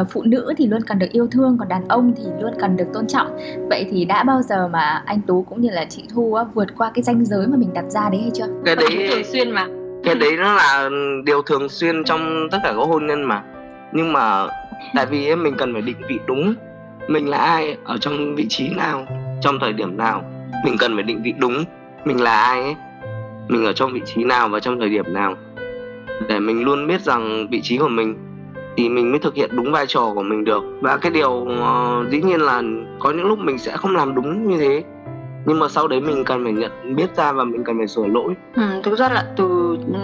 uh, 0.02 0.08
phụ 0.12 0.24
nữ 0.24 0.54
thì 0.58 0.68
luôn 0.68 0.82
cần 0.88 1.00
được 1.00 1.08
yêu 1.12 1.28
thương 1.32 1.58
còn 1.60 1.68
đàn 1.68 1.88
ông 1.88 2.14
thì 2.18 2.24
luôn 2.40 2.54
cần 2.60 2.78
được 2.78 2.86
tôn 2.94 3.08
trọng. 3.08 3.38
Vậy 3.70 3.88
thì 3.92 4.06
đã 4.06 4.24
bao 4.24 4.42
giờ 4.42 4.68
mà 4.68 5.04
anh 5.06 5.22
tú 5.22 5.46
cũng 5.50 5.62
như 5.62 5.70
là 5.70 5.86
chị 5.86 6.04
thu 6.14 6.34
á, 6.34 6.44
vượt 6.54 6.68
qua 6.78 6.92
cái 6.94 7.04
ranh 7.04 7.26
giới 7.26 7.48
mà 7.48 7.58
mình 7.58 7.74
đặt 7.74 7.86
ra 7.88 8.10
đấy 8.12 8.22
hay 8.22 8.32
chưa? 8.34 8.46
Cái 8.66 8.76
đấy 8.76 9.10
thường 9.10 9.24
xuyên 9.24 9.52
mà. 9.52 9.68
cái 10.04 10.16
đấy 10.16 10.38
nó 10.38 10.54
là 10.54 10.90
điều 11.26 11.42
thường 11.42 11.70
xuyên 11.70 12.04
trong 12.04 12.48
tất 12.52 12.58
cả 12.64 12.74
các 12.78 12.88
hôn 12.88 13.08
nhân 13.08 13.24
mà. 13.24 13.44
Nhưng 13.94 14.14
mà 14.14 14.48
tại 14.96 15.06
vì 15.06 15.36
mình 15.36 15.54
cần 15.58 15.74
phải 15.74 15.82
định 15.82 15.98
vị 16.10 16.20
đúng 16.28 16.54
mình 17.08 17.30
là 17.30 17.38
ai 17.38 17.78
ở 17.84 17.98
trong 17.98 18.36
vị 18.36 18.46
trí 18.50 18.70
nào 18.70 19.06
trong 19.42 19.60
thời 19.62 19.74
điểm 19.74 19.98
nào. 19.98 20.24
Mình 20.66 20.78
cần 20.80 20.96
phải 20.96 21.04
định 21.04 21.22
vị 21.24 21.34
đúng 21.38 21.64
mình 22.06 22.22
là 22.22 22.42
ai 22.42 22.62
ấy 22.62 22.76
mình 23.48 23.66
ở 23.66 23.74
trong 23.74 23.94
vị 23.94 24.02
trí 24.06 24.24
nào 24.24 24.50
và 24.50 24.60
trong 24.60 24.80
thời 24.80 24.90
điểm 24.90 25.14
nào 25.14 25.36
để 26.28 26.40
mình 26.40 26.64
luôn 26.64 26.88
biết 26.88 27.02
rằng 27.02 27.48
vị 27.52 27.62
trí 27.64 27.78
của 27.78 27.88
mình 27.88 28.16
thì 28.78 28.90
mình 28.90 29.12
mới 29.12 29.20
thực 29.20 29.36
hiện 29.36 29.50
đúng 29.54 29.72
vai 29.72 29.86
trò 29.88 30.12
của 30.16 30.24
mình 30.24 30.44
được. 30.44 30.64
Và 30.82 30.98
cái 30.98 31.12
điều 31.12 31.32
uh, 31.32 32.10
dĩ 32.10 32.22
nhiên 32.22 32.42
là 32.42 32.62
có 33.00 33.12
những 33.12 33.26
lúc 33.26 33.40
mình 33.40 33.58
sẽ 33.58 33.78
không 33.78 33.96
làm 33.96 34.16
đúng 34.16 34.48
như 34.48 34.58
thế 34.58 34.84
nhưng 35.46 35.60
mà 35.60 35.68
sau 35.70 35.88
đấy 35.88 36.02
mình 36.02 36.24
cần 36.24 36.44
phải 36.44 36.54
nhận 36.54 36.96
biết 36.96 37.16
ra 37.16 37.32
và 37.32 37.44
mình 37.44 37.64
cần 37.64 37.78
phải 37.78 37.88
sửa 37.88 38.06
lỗi. 38.06 38.34
Ừ, 38.56 38.62
thực 38.84 39.00
ra 39.00 39.10
là 39.10 39.26
từ 39.38 39.78
ừ, 39.94 40.00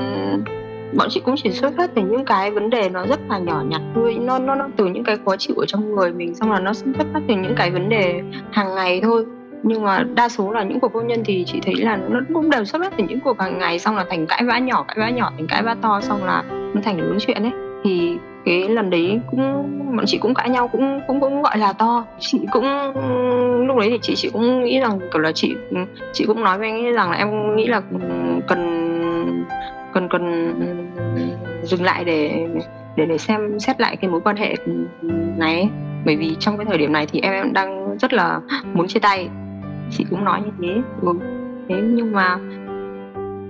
bọn 0.97 1.07
chị 1.09 1.21
cũng 1.25 1.35
chỉ 1.37 1.51
xuất 1.51 1.73
phát 1.77 1.91
từ 1.95 2.01
những 2.01 2.25
cái 2.25 2.51
vấn 2.51 2.69
đề 2.69 2.89
nó 2.89 3.05
rất 3.05 3.19
là 3.29 3.37
nhỏ 3.39 3.63
nhặt 3.67 3.81
thôi. 3.95 4.17
Nó 4.21 4.39
nó 4.39 4.55
nó 4.55 4.67
từ 4.77 4.85
những 4.85 5.03
cái 5.03 5.17
khó 5.25 5.35
chịu 5.37 5.55
ở 5.55 5.65
trong 5.65 5.95
người 5.95 6.11
mình 6.11 6.35
xong 6.35 6.51
là 6.51 6.59
nó 6.59 6.73
xuất 6.73 6.91
phát 7.13 7.21
từ 7.27 7.35
những 7.35 7.55
cái 7.57 7.71
vấn 7.71 7.89
đề 7.89 8.21
hàng 8.51 8.75
ngày 8.75 9.01
thôi 9.01 9.25
nhưng 9.63 9.83
mà 9.83 10.03
đa 10.15 10.29
số 10.29 10.51
là 10.51 10.63
những 10.63 10.79
cuộc 10.79 10.93
hôn 10.93 11.07
nhân 11.07 11.23
thì 11.25 11.43
chị 11.47 11.59
thấy 11.65 11.75
là 11.75 11.97
nó 12.09 12.19
cũng 12.33 12.49
đều 12.49 12.65
xuất 12.65 12.81
phát 12.81 12.93
từ 12.97 13.03
những 13.07 13.19
cuộc 13.19 13.39
hàng 13.39 13.57
ngày 13.57 13.79
xong 13.79 13.95
là 13.95 14.05
thành 14.09 14.27
cãi 14.27 14.43
vã 14.43 14.59
nhỏ 14.59 14.85
cãi 14.87 14.95
vã 14.97 15.09
nhỏ 15.09 15.31
thành 15.37 15.47
cãi 15.47 15.63
vã 15.63 15.75
to 15.81 16.01
xong 16.01 16.25
là 16.25 16.43
nó 16.49 16.81
thành 16.83 16.97
những 16.97 17.17
chuyện 17.19 17.43
ấy. 17.43 17.51
Thì 17.83 18.17
cái 18.45 18.69
lần 18.69 18.89
đấy 18.89 19.19
cũng 19.31 19.63
bọn 19.95 20.05
chị 20.05 20.17
cũng 20.17 20.33
cãi 20.33 20.49
nhau 20.49 20.67
cũng 20.67 21.01
cũng 21.07 21.19
cũng 21.19 21.41
gọi 21.41 21.57
là 21.57 21.73
to. 21.73 22.05
Chị 22.19 22.39
cũng 22.51 22.65
lúc 23.67 23.77
đấy 23.77 23.89
thì 23.89 23.99
chị 24.01 24.15
chị 24.15 24.29
cũng 24.33 24.63
nghĩ 24.63 24.79
rằng 24.79 24.99
kiểu 25.13 25.21
là 25.21 25.31
chị 25.31 25.55
chị 26.13 26.25
cũng 26.25 26.43
nói 26.43 26.57
với 26.57 26.69
anh 26.69 26.85
ấy 26.85 26.93
rằng 26.93 27.11
là 27.11 27.17
em 27.17 27.55
nghĩ 27.55 27.67
là 27.67 27.81
cần 28.47 28.87
cần 29.93 30.09
cần 30.09 30.53
dừng 31.63 31.83
lại 31.83 32.03
để 32.03 32.47
để 32.95 33.05
để 33.05 33.17
xem 33.17 33.59
xét 33.59 33.81
lại 33.81 33.95
cái 33.95 34.11
mối 34.11 34.21
quan 34.21 34.35
hệ 34.35 34.55
này 35.37 35.69
bởi 36.05 36.15
vì 36.15 36.35
trong 36.39 36.57
cái 36.57 36.65
thời 36.65 36.77
điểm 36.77 36.93
này 36.93 37.07
thì 37.11 37.19
em, 37.19 37.33
em 37.33 37.53
đang 37.53 37.97
rất 37.97 38.13
là 38.13 38.39
muốn 38.73 38.87
chia 38.87 38.99
tay 38.99 39.29
chị 39.91 40.05
cũng 40.09 40.25
nói 40.25 40.41
như 40.45 40.51
thế. 40.61 40.81
Ừ. 41.01 41.13
thế 41.69 41.81
nhưng 41.81 42.11
mà 42.11 42.33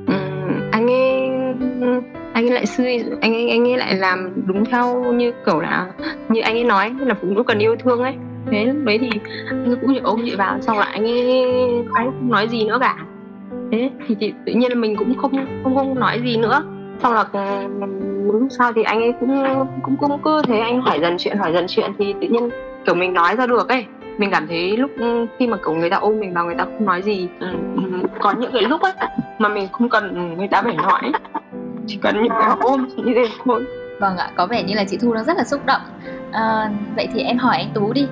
um, 0.07 0.69
anh 0.71 0.87
ấy 0.87 1.29
anh 2.33 2.45
ấy 2.45 2.51
lại 2.51 2.65
suy 2.65 3.03
anh 3.21 3.33
ấy 3.33 3.49
anh 3.49 3.67
ấy 3.67 3.77
lại 3.77 3.95
làm 3.95 4.33
đúng 4.45 4.65
theo 4.65 5.13
như 5.13 5.31
kiểu 5.45 5.59
là 5.59 5.87
như 6.29 6.41
anh 6.41 6.53
ấy 6.53 6.63
nói 6.63 6.95
là 6.99 7.15
phụ 7.21 7.27
nữ 7.27 7.43
cần 7.43 7.59
yêu 7.59 7.75
thương 7.75 7.99
ấy. 7.99 8.15
Thế 8.51 8.65
lúc 8.65 8.75
đấy 8.83 8.97
thì 9.01 9.09
anh 9.49 9.65
ấy 9.65 9.75
cũng 9.81 9.99
ôm 10.03 10.21
chị 10.25 10.35
vào 10.35 10.61
xong 10.61 10.77
lại 10.77 10.89
anh 10.93 11.03
ấy 11.03 11.45
anh 11.93 12.05
không 12.05 12.29
nói 12.29 12.47
gì 12.47 12.65
nữa 12.65 12.77
cả. 12.81 12.97
Thế 13.71 13.89
thì 14.07 14.15
chị, 14.15 14.33
tự 14.45 14.53
nhiên 14.53 14.69
là 14.69 14.75
mình 14.75 14.95
cũng 14.95 15.15
không 15.15 15.31
không 15.63 15.75
không 15.75 15.99
nói 15.99 16.21
gì 16.23 16.37
nữa. 16.37 16.63
Xong 17.03 17.13
là 17.13 17.25
lúc 18.33 18.47
sau 18.49 18.73
thì 18.73 18.83
anh 18.83 19.01
ấy 19.01 19.13
cũng 19.19 19.43
cũng 19.83 19.97
cũng 19.97 20.19
cứ 20.23 20.41
thế 20.47 20.59
anh 20.59 20.81
hỏi 20.81 20.99
dần 21.01 21.15
chuyện 21.17 21.37
hỏi 21.37 21.53
dần 21.53 21.65
chuyện 21.67 21.91
thì 21.99 22.13
tự 22.21 22.27
nhiên 22.27 22.49
kiểu 22.85 22.95
mình 22.95 23.13
nói 23.13 23.35
ra 23.35 23.47
được 23.47 23.69
ấy 23.69 23.85
mình 24.17 24.31
cảm 24.31 24.47
thấy 24.47 24.77
lúc 24.77 24.91
khi 25.39 25.47
mà 25.47 25.57
kiểu 25.57 25.73
người 25.73 25.89
ta 25.89 25.97
ôm 25.97 26.19
mình 26.19 26.33
vào 26.33 26.45
người 26.45 26.55
ta 26.55 26.63
không 26.63 26.85
nói 26.85 27.01
gì. 27.01 27.27
Ừ, 27.39 27.47
có 28.19 28.31
những 28.31 28.51
cái 28.51 28.61
lúc 28.61 28.81
ấy 28.81 28.93
mà 29.39 29.49
mình 29.49 29.67
không 29.71 29.89
cần 29.89 30.35
người 30.37 30.47
ta 30.47 30.61
phải 30.61 30.75
nói 30.75 31.01
chỉ 31.87 31.97
cần 32.01 32.23
những 32.23 32.33
cái 32.41 32.49
ôm 32.59 32.87
như 32.95 33.13
thế 33.15 33.25
thôi. 33.45 33.63
Vâng 33.99 34.17
ạ 34.17 34.29
có 34.35 34.47
vẻ 34.47 34.63
như 34.63 34.75
là 34.75 34.83
chị 34.83 34.97
thu 35.01 35.13
đang 35.13 35.25
rất 35.25 35.37
là 35.37 35.43
xúc 35.43 35.65
động. 35.65 35.81
À, 36.31 36.71
vậy 36.95 37.07
thì 37.13 37.21
em 37.21 37.37
hỏi 37.37 37.57
anh 37.57 37.69
tú 37.73 37.93
đi. 37.93 38.07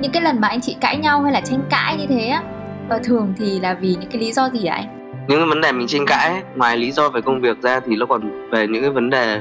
Những 0.00 0.12
cái 0.12 0.22
lần 0.22 0.40
mà 0.40 0.48
anh 0.48 0.60
chị 0.60 0.76
cãi 0.80 0.96
nhau 0.96 1.22
hay 1.22 1.32
là 1.32 1.40
tranh 1.40 1.60
cãi 1.70 1.96
như 1.96 2.06
thế 2.06 2.26
á 2.26 2.42
và 2.88 2.98
thường 3.04 3.34
thì 3.38 3.60
là 3.60 3.74
vì 3.74 3.96
những 4.00 4.10
cái 4.10 4.20
lý 4.20 4.32
do 4.32 4.48
gì 4.48 4.66
hả 4.66 4.74
anh? 4.74 5.12
Những 5.28 5.38
cái 5.38 5.46
vấn 5.48 5.60
đề 5.60 5.72
mình 5.72 5.86
tranh 5.86 6.06
cãi 6.06 6.42
ngoài 6.56 6.76
lý 6.76 6.92
do 6.92 7.08
về 7.08 7.20
công 7.20 7.40
việc 7.40 7.62
ra 7.62 7.80
thì 7.80 7.96
nó 7.96 8.06
còn 8.06 8.50
về 8.50 8.66
những 8.66 8.82
cái 8.82 8.90
vấn 8.90 9.10
đề 9.10 9.40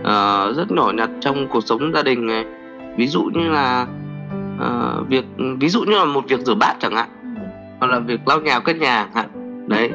uh, 0.00 0.56
rất 0.56 0.70
nhỏ 0.70 0.92
nhặt 0.94 1.10
trong 1.20 1.48
cuộc 1.48 1.60
sống 1.64 1.92
gia 1.94 2.02
đình 2.02 2.26
này. 2.26 2.44
Ví 2.96 3.06
dụ 3.06 3.22
như 3.22 3.48
là 3.48 3.86
uh, 4.64 5.08
việc 5.08 5.24
ví 5.60 5.68
dụ 5.68 5.82
như 5.82 5.98
là 5.98 6.04
một 6.04 6.24
việc 6.28 6.40
rửa 6.40 6.54
bát 6.54 6.74
chẳng 6.80 6.96
hạn 6.96 7.08
ừ. 7.22 7.42
hoặc 7.80 7.86
là 7.86 7.98
việc 7.98 8.20
lau 8.28 8.40
nhà 8.40 8.60
cất 8.60 8.76
nhà 8.76 9.08
chẳng 9.14 9.14
hạn 9.14 9.68
đấy 9.68 9.90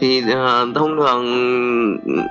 thì 0.00 0.22
uh, 0.22 0.74
thông 0.74 0.96
thường 0.96 1.24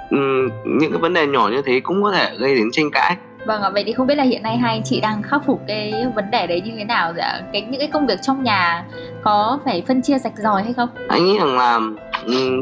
um, 0.10 0.50
những 0.80 0.92
cái 0.92 1.00
vấn 1.02 1.14
đề 1.14 1.28
nhỏ 1.28 1.50
như 1.52 1.62
thế 1.66 1.80
cũng 1.80 2.04
có 2.04 2.12
thể 2.12 2.36
gây 2.40 2.56
đến 2.56 2.72
tranh 2.72 2.92
cãi 2.92 3.18
Vâng 3.46 3.62
ạ, 3.62 3.70
vậy 3.70 3.84
thì 3.86 3.94
không 3.94 4.08
biết 4.08 4.16
là 4.16 4.24
hiện 4.24 4.44
nay 4.44 4.58
hai 4.58 4.76
anh 4.76 4.84
chị 4.84 5.02
đang 5.02 5.24
khắc 5.24 5.46
phục 5.46 5.62
cái 5.68 5.94
vấn 6.16 6.32
đề 6.32 6.48
đấy 6.48 6.62
như 6.62 6.72
thế 6.78 6.84
nào 6.84 7.14
dạ? 7.18 7.42
Cái 7.54 7.62
những 7.62 7.80
cái 7.80 7.90
công 7.94 8.08
việc 8.08 8.20
trong 8.22 8.44
nhà 8.44 8.86
có 9.24 9.60
phải 9.66 9.84
phân 9.88 10.02
chia 10.02 10.18
rạch 10.18 10.38
ròi 10.38 10.64
hay 10.64 10.74
không? 10.74 10.90
Anh 11.08 11.26
nghĩ 11.26 11.38
rằng 11.40 11.58
là 11.58 11.80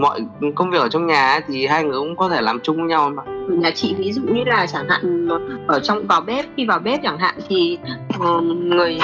mọi 0.01 0.19
công 0.55 0.71
việc 0.71 0.79
ở 0.79 0.89
trong 0.89 1.07
nhà 1.07 1.31
ấy, 1.31 1.41
thì 1.47 1.65
hai 1.65 1.83
người 1.83 1.99
cũng 1.99 2.15
có 2.15 2.29
thể 2.29 2.41
làm 2.41 2.59
chung 2.63 2.77
với 2.77 2.85
nhau 2.85 3.09
mà. 3.09 3.23
nhà 3.49 3.71
chị 3.71 3.95
ví 3.97 4.11
dụ 4.11 4.21
như 4.21 4.43
là 4.43 4.65
chẳng 4.65 4.89
hạn 4.89 5.27
ở 5.67 5.79
trong 5.79 6.07
vào 6.07 6.21
bếp 6.21 6.45
khi 6.57 6.65
vào 6.65 6.79
bếp 6.79 6.99
chẳng 7.03 7.17
hạn 7.17 7.35
thì 7.49 7.77
uh, 8.17 8.43
người 8.43 8.99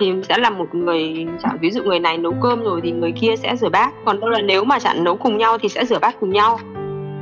thì 0.00 0.12
sẽ 0.28 0.38
là 0.38 0.50
một 0.50 0.74
người 0.74 1.26
chẳng 1.42 1.58
ví 1.60 1.70
dụ 1.70 1.82
người 1.82 1.98
này 1.98 2.18
nấu 2.18 2.34
cơm 2.42 2.62
rồi 2.64 2.80
thì 2.82 2.92
người 2.92 3.12
kia 3.20 3.36
sẽ 3.36 3.56
rửa 3.56 3.68
bát 3.68 3.92
còn 4.04 4.20
đâu 4.20 4.30
là 4.30 4.40
nếu 4.40 4.64
mà 4.64 4.78
chẳng 4.78 5.04
nấu 5.04 5.16
cùng 5.16 5.38
nhau 5.38 5.58
thì 5.58 5.68
sẽ 5.68 5.84
rửa 5.84 5.98
bát 5.98 6.14
cùng 6.20 6.32
nhau 6.32 6.58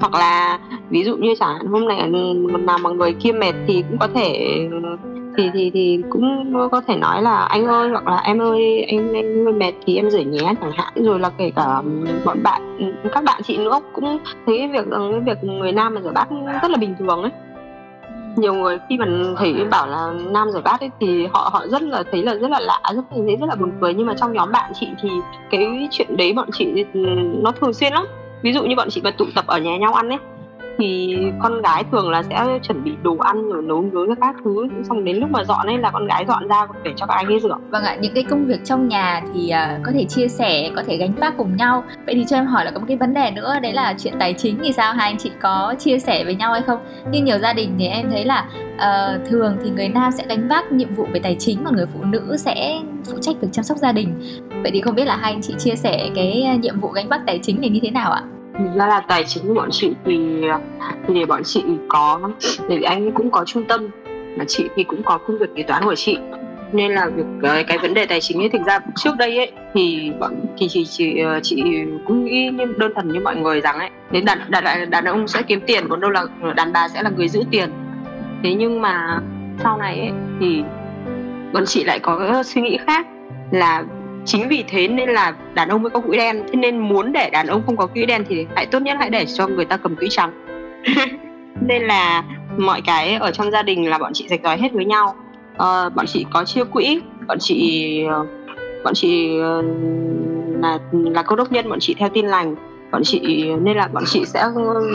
hoặc 0.00 0.14
là 0.14 0.58
ví 0.90 1.04
dụ 1.04 1.16
như 1.16 1.34
chẳng 1.40 1.54
hạn 1.54 1.66
hôm 1.66 1.88
nay 1.88 1.98
ừ, 1.98 2.58
nào 2.58 2.78
mà 2.78 2.90
người 2.90 3.12
kia 3.12 3.32
mệt 3.32 3.54
thì 3.66 3.84
cũng 3.88 3.98
có 3.98 4.08
thể 4.14 4.58
thì 5.36 5.50
thì 5.54 5.70
thì 5.74 6.02
cũng 6.10 6.54
có 6.70 6.80
thể 6.86 6.96
nói 6.96 7.22
là 7.22 7.36
anh 7.36 7.66
ơi 7.66 7.90
hoặc 7.90 8.06
là 8.06 8.16
em 8.16 8.38
ơi 8.38 8.86
anh 8.88 9.12
anh 9.14 9.44
hơi 9.44 9.52
mệt 9.52 9.72
thì 9.86 9.96
em 9.96 10.10
rửa 10.10 10.18
nhé 10.18 10.54
chẳng 10.60 10.72
hạn. 10.72 10.92
Rồi 10.94 11.18
là 11.20 11.30
kể 11.38 11.50
cả 11.56 11.82
bọn 12.24 12.42
bạn 12.42 12.92
các 13.12 13.24
bạn 13.24 13.42
chị 13.44 13.56
nữa 13.56 13.80
cũng 13.92 14.18
thấy 14.46 14.58
cái 14.58 14.68
việc 14.68 14.84
cái 14.90 15.20
việc 15.20 15.44
người 15.44 15.72
nam 15.72 15.94
mà 15.94 16.00
rửa 16.00 16.12
bát 16.14 16.28
rất 16.62 16.70
là 16.70 16.76
bình 16.76 16.94
thường 16.98 17.22
ấy. 17.22 17.32
Nhiều 18.36 18.54
người 18.54 18.78
khi 18.88 18.98
mà 18.98 19.06
thấy 19.38 19.54
bảo 19.70 19.86
là 19.86 20.12
nam 20.30 20.50
rửa 20.50 20.60
bát 20.60 20.80
ấy 20.80 20.90
thì 21.00 21.26
họ 21.26 21.50
họ 21.52 21.66
rất 21.66 21.82
là 21.82 22.02
thấy 22.12 22.22
là 22.22 22.34
rất 22.34 22.50
là 22.50 22.60
lạ 22.60 22.80
rất 22.94 23.04
là 23.10 23.22
thấy 23.26 23.36
rất 23.36 23.46
là 23.46 23.54
buồn 23.54 23.72
cười. 23.80 23.94
Nhưng 23.94 24.06
mà 24.06 24.14
trong 24.14 24.32
nhóm 24.32 24.52
bạn 24.52 24.72
chị 24.80 24.86
thì 25.02 25.08
cái 25.50 25.88
chuyện 25.90 26.16
đấy 26.16 26.32
bọn 26.32 26.48
chị 26.52 26.84
nó 27.42 27.52
thường 27.60 27.72
xuyên 27.72 27.92
lắm. 27.92 28.06
Ví 28.42 28.52
dụ 28.52 28.62
như 28.62 28.76
bọn 28.76 28.88
chị 28.90 29.00
mà 29.04 29.10
tụ 29.10 29.24
tập 29.34 29.44
ở 29.46 29.58
nhà 29.58 29.76
nhau 29.76 29.92
ăn 29.92 30.08
ấy 30.08 30.18
thì 30.82 31.16
con 31.42 31.62
gái 31.62 31.84
thường 31.92 32.10
là 32.10 32.22
sẽ 32.22 32.58
chuẩn 32.62 32.84
bị 32.84 32.92
đồ 33.02 33.16
ăn 33.18 33.50
rồi 33.50 33.62
nấu 33.62 33.82
nướng 33.82 34.14
các 34.20 34.36
thứ. 34.44 34.68
Xong 34.88 35.04
đến 35.04 35.16
lúc 35.16 35.30
mà 35.30 35.44
dọn 35.44 35.66
ấy 35.66 35.78
là 35.78 35.90
con 35.90 36.06
gái 36.06 36.24
dọn 36.28 36.48
ra 36.48 36.66
để 36.84 36.92
cho 36.96 37.06
các 37.06 37.14
anh 37.14 37.26
ấy 37.26 37.40
rửa. 37.40 37.56
Vâng 37.70 37.84
ạ 37.84 37.96
những 38.00 38.14
cái 38.14 38.24
công 38.24 38.46
việc 38.46 38.64
trong 38.64 38.88
nhà 38.88 39.22
thì 39.34 39.52
uh, 39.52 39.82
có 39.82 39.92
thể 39.94 40.04
chia 40.04 40.28
sẻ 40.28 40.70
có 40.76 40.82
thể 40.86 40.96
gánh 40.96 41.12
vác 41.14 41.36
cùng 41.36 41.56
nhau. 41.56 41.84
Vậy 42.06 42.14
thì 42.14 42.24
cho 42.28 42.36
em 42.36 42.46
hỏi 42.46 42.64
là 42.64 42.70
có 42.70 42.80
một 42.80 42.86
cái 42.88 42.96
vấn 42.96 43.14
đề 43.14 43.30
nữa 43.30 43.54
đấy 43.62 43.72
là 43.72 43.94
chuyện 43.98 44.14
tài 44.18 44.32
chính 44.32 44.58
thì 44.62 44.72
sao? 44.72 44.92
Hai 44.92 45.10
anh 45.10 45.18
chị 45.18 45.30
có 45.40 45.74
chia 45.78 45.98
sẻ 45.98 46.24
với 46.24 46.34
nhau 46.34 46.52
hay 46.52 46.62
không? 46.62 46.78
Như 47.10 47.22
nhiều 47.22 47.38
gia 47.38 47.52
đình 47.52 47.74
thì 47.78 47.86
em 47.86 48.10
thấy 48.10 48.24
là 48.24 48.44
uh, 48.74 49.28
thường 49.28 49.56
thì 49.64 49.70
người 49.70 49.88
nam 49.88 50.12
sẽ 50.12 50.24
gánh 50.28 50.48
vác 50.48 50.72
nhiệm 50.72 50.94
vụ 50.94 51.06
về 51.12 51.20
tài 51.20 51.36
chính 51.38 51.64
mà 51.64 51.70
người 51.70 51.86
phụ 51.86 52.04
nữ 52.04 52.36
sẽ 52.36 52.80
phụ 53.04 53.18
trách 53.20 53.36
việc 53.40 53.48
chăm 53.52 53.64
sóc 53.64 53.78
gia 53.78 53.92
đình. 53.92 54.14
Vậy 54.62 54.70
thì 54.74 54.80
không 54.80 54.94
biết 54.94 55.04
là 55.04 55.16
hai 55.16 55.32
anh 55.32 55.42
chị 55.42 55.54
chia 55.58 55.74
sẻ 55.74 56.10
cái 56.14 56.42
à, 56.42 56.54
nhiệm 56.54 56.80
vụ 56.80 56.88
gánh 56.88 57.08
vác 57.08 57.20
tài 57.26 57.38
chính 57.42 57.60
này 57.60 57.70
như 57.70 57.80
thế 57.82 57.90
nào 57.90 58.12
ạ? 58.12 58.22
Ra 58.76 58.86
là 58.86 59.00
tài 59.08 59.24
chính 59.24 59.48
của 59.48 59.54
bọn 59.54 59.68
chị 59.72 59.92
thì 60.04 60.42
thì 61.06 61.14
để 61.14 61.26
bọn 61.26 61.42
chị 61.44 61.64
có 61.88 62.20
để 62.68 62.82
anh 62.82 63.12
cũng 63.12 63.30
có 63.30 63.44
trung 63.44 63.64
tâm 63.64 63.88
mà 64.36 64.44
chị 64.48 64.68
thì 64.76 64.84
cũng 64.84 65.02
có 65.02 65.18
công 65.18 65.38
việc 65.38 65.50
kế 65.56 65.62
toán 65.62 65.84
của 65.84 65.94
chị. 65.94 66.18
Nên 66.72 66.92
là 66.92 67.08
việc 67.16 67.24
cái, 67.42 67.64
cái 67.64 67.78
vấn 67.78 67.94
đề 67.94 68.06
tài 68.06 68.20
chính 68.20 68.42
ấy 68.42 68.48
thực 68.48 68.62
ra 68.66 68.78
trước 68.96 69.16
đây 69.18 69.36
ấy 69.36 69.52
thì 69.74 70.12
bọn 70.20 70.34
thì 70.58 70.68
chị 70.68 70.84
chị 70.84 71.18
ờ, 71.18 71.40
chị 71.42 71.64
cũng 72.06 72.24
nghĩ 72.24 72.50
như 72.50 72.74
đơn 72.76 72.92
thuần 72.94 73.12
như 73.12 73.20
mọi 73.20 73.36
người 73.36 73.60
rằng 73.60 73.78
ấy 73.78 73.90
đến 74.10 74.24
đàn 74.24 74.38
đàn 74.48 74.90
đàn 74.90 75.04
ông 75.04 75.28
sẽ 75.28 75.42
kiếm 75.42 75.60
tiền 75.66 75.88
còn 75.88 76.00
đâu 76.00 76.10
là 76.10 76.24
đàn 76.56 76.72
bà 76.72 76.88
sẽ 76.88 77.02
là 77.02 77.10
người 77.10 77.28
giữ 77.28 77.42
tiền. 77.50 77.70
Thế 78.42 78.54
nhưng 78.54 78.80
mà 78.80 79.20
sau 79.62 79.76
này 79.76 80.00
ấy 80.00 80.10
thì 80.40 80.62
bọn 81.52 81.64
chị 81.66 81.84
lại 81.84 81.98
có 81.98 82.42
suy 82.42 82.62
nghĩ 82.62 82.78
khác 82.86 83.06
là 83.50 83.84
chính 84.24 84.48
vì 84.48 84.64
thế 84.68 84.88
nên 84.88 85.08
là 85.08 85.34
đàn 85.54 85.68
ông 85.68 85.82
mới 85.82 85.90
có 85.90 86.00
quỹ 86.00 86.16
đen. 86.16 86.42
Thế 86.48 86.56
nên 86.56 86.78
muốn 86.78 87.12
để 87.12 87.30
đàn 87.32 87.46
ông 87.46 87.62
không 87.66 87.76
có 87.76 87.86
quỹ 87.86 88.06
đen 88.06 88.24
thì 88.28 88.46
hãy 88.56 88.66
tốt 88.66 88.82
nhất 88.82 88.96
hãy 89.00 89.10
để 89.10 89.26
cho 89.26 89.46
người 89.46 89.64
ta 89.64 89.76
cầm 89.76 89.96
quỹ 89.96 90.08
trắng. 90.10 90.32
Nên 91.66 91.82
là 91.82 92.24
mọi 92.56 92.80
cái 92.86 93.14
ở 93.14 93.30
trong 93.30 93.50
gia 93.50 93.62
đình 93.62 93.90
là 93.90 93.98
bọn 93.98 94.12
chị 94.14 94.26
rạch 94.28 94.40
ròi 94.44 94.58
hết 94.58 94.72
với 94.72 94.84
nhau. 94.84 95.14
À, 95.58 95.88
bọn 95.88 96.06
chị 96.06 96.26
có 96.32 96.44
chia 96.44 96.64
quỹ 96.64 97.00
bọn 97.28 97.38
chị 97.40 98.04
ờ, 98.10 98.26
bọn 98.84 98.94
chị 98.94 99.38
ờ, 99.40 99.62
là 100.60 100.78
là 100.92 101.22
câu 101.22 101.36
đốc 101.36 101.52
nhân 101.52 101.68
bọn 101.68 101.78
chị 101.80 101.94
theo 101.98 102.08
tin 102.08 102.26
lành. 102.26 102.56
Bọn 102.92 103.02
chị 103.04 103.44
nên 103.62 103.76
là 103.76 103.88
bọn 103.88 104.04
chị 104.06 104.24
sẽ 104.24 104.44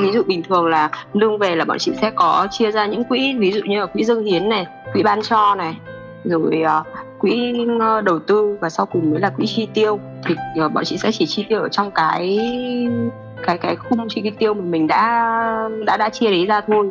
ví 0.01 0.11
dụ 0.11 0.23
bình 0.23 0.43
thường 0.43 0.65
là 0.65 0.89
lương 1.13 1.37
về 1.37 1.55
là 1.55 1.65
bọn 1.65 1.77
chị 1.79 1.91
sẽ 2.01 2.11
có 2.11 2.47
chia 2.51 2.71
ra 2.71 2.85
những 2.85 3.03
quỹ 3.03 3.35
ví 3.37 3.51
dụ 3.51 3.61
như 3.65 3.79
là 3.79 3.85
quỹ 3.85 4.03
dâng 4.03 4.23
hiến 4.23 4.49
này 4.49 4.65
quỹ 4.93 5.03
ban 5.03 5.21
cho 5.21 5.55
này 5.55 5.77
rồi 6.23 6.63
uh, 6.79 6.87
quỹ 7.19 7.53
ờ, 7.79 8.01
đầu 8.01 8.19
tư 8.19 8.57
và 8.61 8.69
sau 8.69 8.85
cùng 8.85 9.11
mới 9.11 9.19
là 9.19 9.29
quỹ 9.29 9.45
chi 9.47 9.67
tiêu. 9.73 9.99
Thì 10.25 10.35
uh, 10.65 10.73
bọn 10.73 10.83
chị 10.83 10.97
sẽ 10.97 11.11
chỉ 11.11 11.25
chi 11.25 11.45
tiêu 11.49 11.61
ở 11.61 11.69
trong 11.69 11.91
cái 11.91 12.39
cái 13.45 13.57
cái 13.57 13.75
khung 13.75 14.07
chi 14.09 14.31
tiêu 14.39 14.53
mà 14.53 14.61
mình 14.61 14.87
đã 14.87 15.69
đã 15.85 15.97
đã 15.97 16.09
chia 16.09 16.29
đấy 16.29 16.45
ra 16.45 16.61
thôi. 16.61 16.89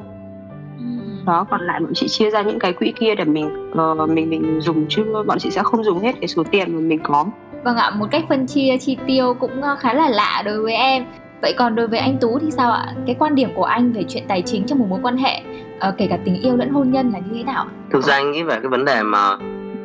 Đó 1.26 1.46
còn 1.50 1.60
lại 1.60 1.80
bọn 1.80 1.94
chị 1.94 2.08
chia 2.08 2.30
ra 2.30 2.42
những 2.42 2.58
cái 2.58 2.72
quỹ 2.72 2.92
kia 3.00 3.14
để 3.14 3.24
mình 3.24 3.70
uh, 3.70 4.08
mình 4.10 4.30
mình 4.30 4.60
dùng 4.60 4.86
chứ 4.88 5.04
bọn 5.26 5.38
chị 5.38 5.50
sẽ 5.50 5.62
không 5.62 5.84
dùng 5.84 5.98
hết 5.98 6.14
cái 6.20 6.28
số 6.28 6.42
tiền 6.50 6.74
mà 6.74 6.80
mình 6.80 6.98
có. 7.02 7.24
Vâng 7.64 7.76
ạ 7.76 7.90
một 7.90 8.06
cách 8.10 8.24
phân 8.28 8.46
chia 8.46 8.76
chi 8.80 8.96
tiêu 9.06 9.34
cũng 9.34 9.62
khá 9.78 9.94
là 9.94 10.08
lạ 10.08 10.42
đối 10.44 10.62
với 10.62 10.74
em. 10.74 11.04
Vậy 11.42 11.54
còn 11.56 11.74
đối 11.74 11.86
với 11.86 11.98
anh 11.98 12.18
tú 12.20 12.38
thì 12.38 12.50
sao 12.50 12.72
ạ? 12.72 12.94
Cái 13.06 13.16
quan 13.18 13.34
điểm 13.34 13.50
của 13.54 13.64
anh 13.64 13.92
về 13.92 14.04
chuyện 14.08 14.24
tài 14.28 14.42
chính 14.42 14.66
trong 14.66 14.78
một 14.78 14.86
mối 14.88 15.00
quan 15.02 15.16
hệ 15.16 15.42
uh, 15.88 15.94
kể 15.98 16.06
cả 16.10 16.18
tình 16.24 16.42
yêu 16.42 16.56
lẫn 16.56 16.70
hôn 16.70 16.90
nhân 16.90 17.10
là 17.12 17.18
như 17.18 17.38
thế 17.38 17.44
nào? 17.44 17.66
Thực 17.92 18.04
ra 18.04 18.14
anh 18.14 18.32
nghĩ 18.32 18.42
về 18.42 18.54
cái 18.54 18.68
vấn 18.68 18.84
đề 18.84 19.02
mà 19.02 19.36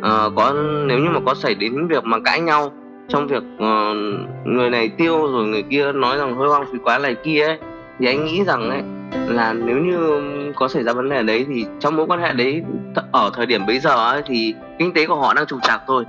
uh, 0.01 0.33
có 0.35 0.53
nếu 0.85 0.99
như 0.99 1.09
mà 1.09 1.19
có 1.25 1.33
xảy 1.33 1.55
đến 1.55 1.87
việc 1.87 2.03
mà 2.03 2.17
cãi 2.25 2.41
nhau 2.41 2.71
trong 3.07 3.27
việc 3.27 3.43
uh, 3.55 3.97
người 4.45 4.69
này 4.69 4.89
tiêu 4.89 5.31
rồi 5.31 5.47
người 5.47 5.63
kia 5.63 5.91
nói 5.91 6.17
rằng 6.17 6.35
hơi 6.35 6.49
hoang 6.49 6.65
phí 6.71 6.77
quá 6.83 6.97
này 6.97 7.15
kia 7.23 7.45
ấy 7.45 7.57
thì 7.99 8.05
anh 8.05 8.25
nghĩ 8.25 8.43
rằng 8.43 8.69
ấy 8.69 8.81
là 9.27 9.53
nếu 9.53 9.77
như 9.77 10.21
có 10.55 10.67
xảy 10.67 10.83
ra 10.83 10.93
vấn 10.93 11.09
đề 11.09 11.23
đấy 11.23 11.45
thì 11.47 11.65
trong 11.79 11.95
mối 11.95 12.05
quan 12.07 12.19
hệ 12.19 12.33
đấy 12.33 12.63
ở 13.11 13.31
thời 13.33 13.45
điểm 13.45 13.65
bây 13.65 13.79
giờ 13.79 14.11
ấy, 14.11 14.21
thì 14.25 14.55
kinh 14.79 14.93
tế 14.93 15.05
của 15.05 15.15
họ 15.15 15.33
đang 15.33 15.45
trục 15.45 15.59
trặc 15.63 15.81
thôi 15.87 16.05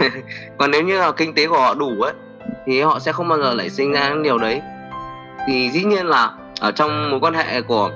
ừ. 0.00 0.08
còn 0.58 0.70
nếu 0.70 0.82
như 0.82 0.98
là 0.98 1.12
kinh 1.12 1.34
tế 1.34 1.46
của 1.46 1.58
họ 1.58 1.74
đủ 1.74 2.00
ấy 2.00 2.12
thì 2.66 2.80
họ 2.80 2.98
sẽ 2.98 3.12
không 3.12 3.28
bao 3.28 3.38
giờ 3.38 3.54
lại 3.54 3.70
sinh 3.70 3.92
ra 3.92 4.14
điều 4.24 4.38
đấy 4.38 4.60
thì 5.46 5.70
dĩ 5.70 5.84
nhiên 5.84 6.06
là 6.06 6.30
ở 6.60 6.72
trong 6.72 7.10
mối 7.10 7.20
quan 7.20 7.34
hệ 7.34 7.60
của 7.62 7.90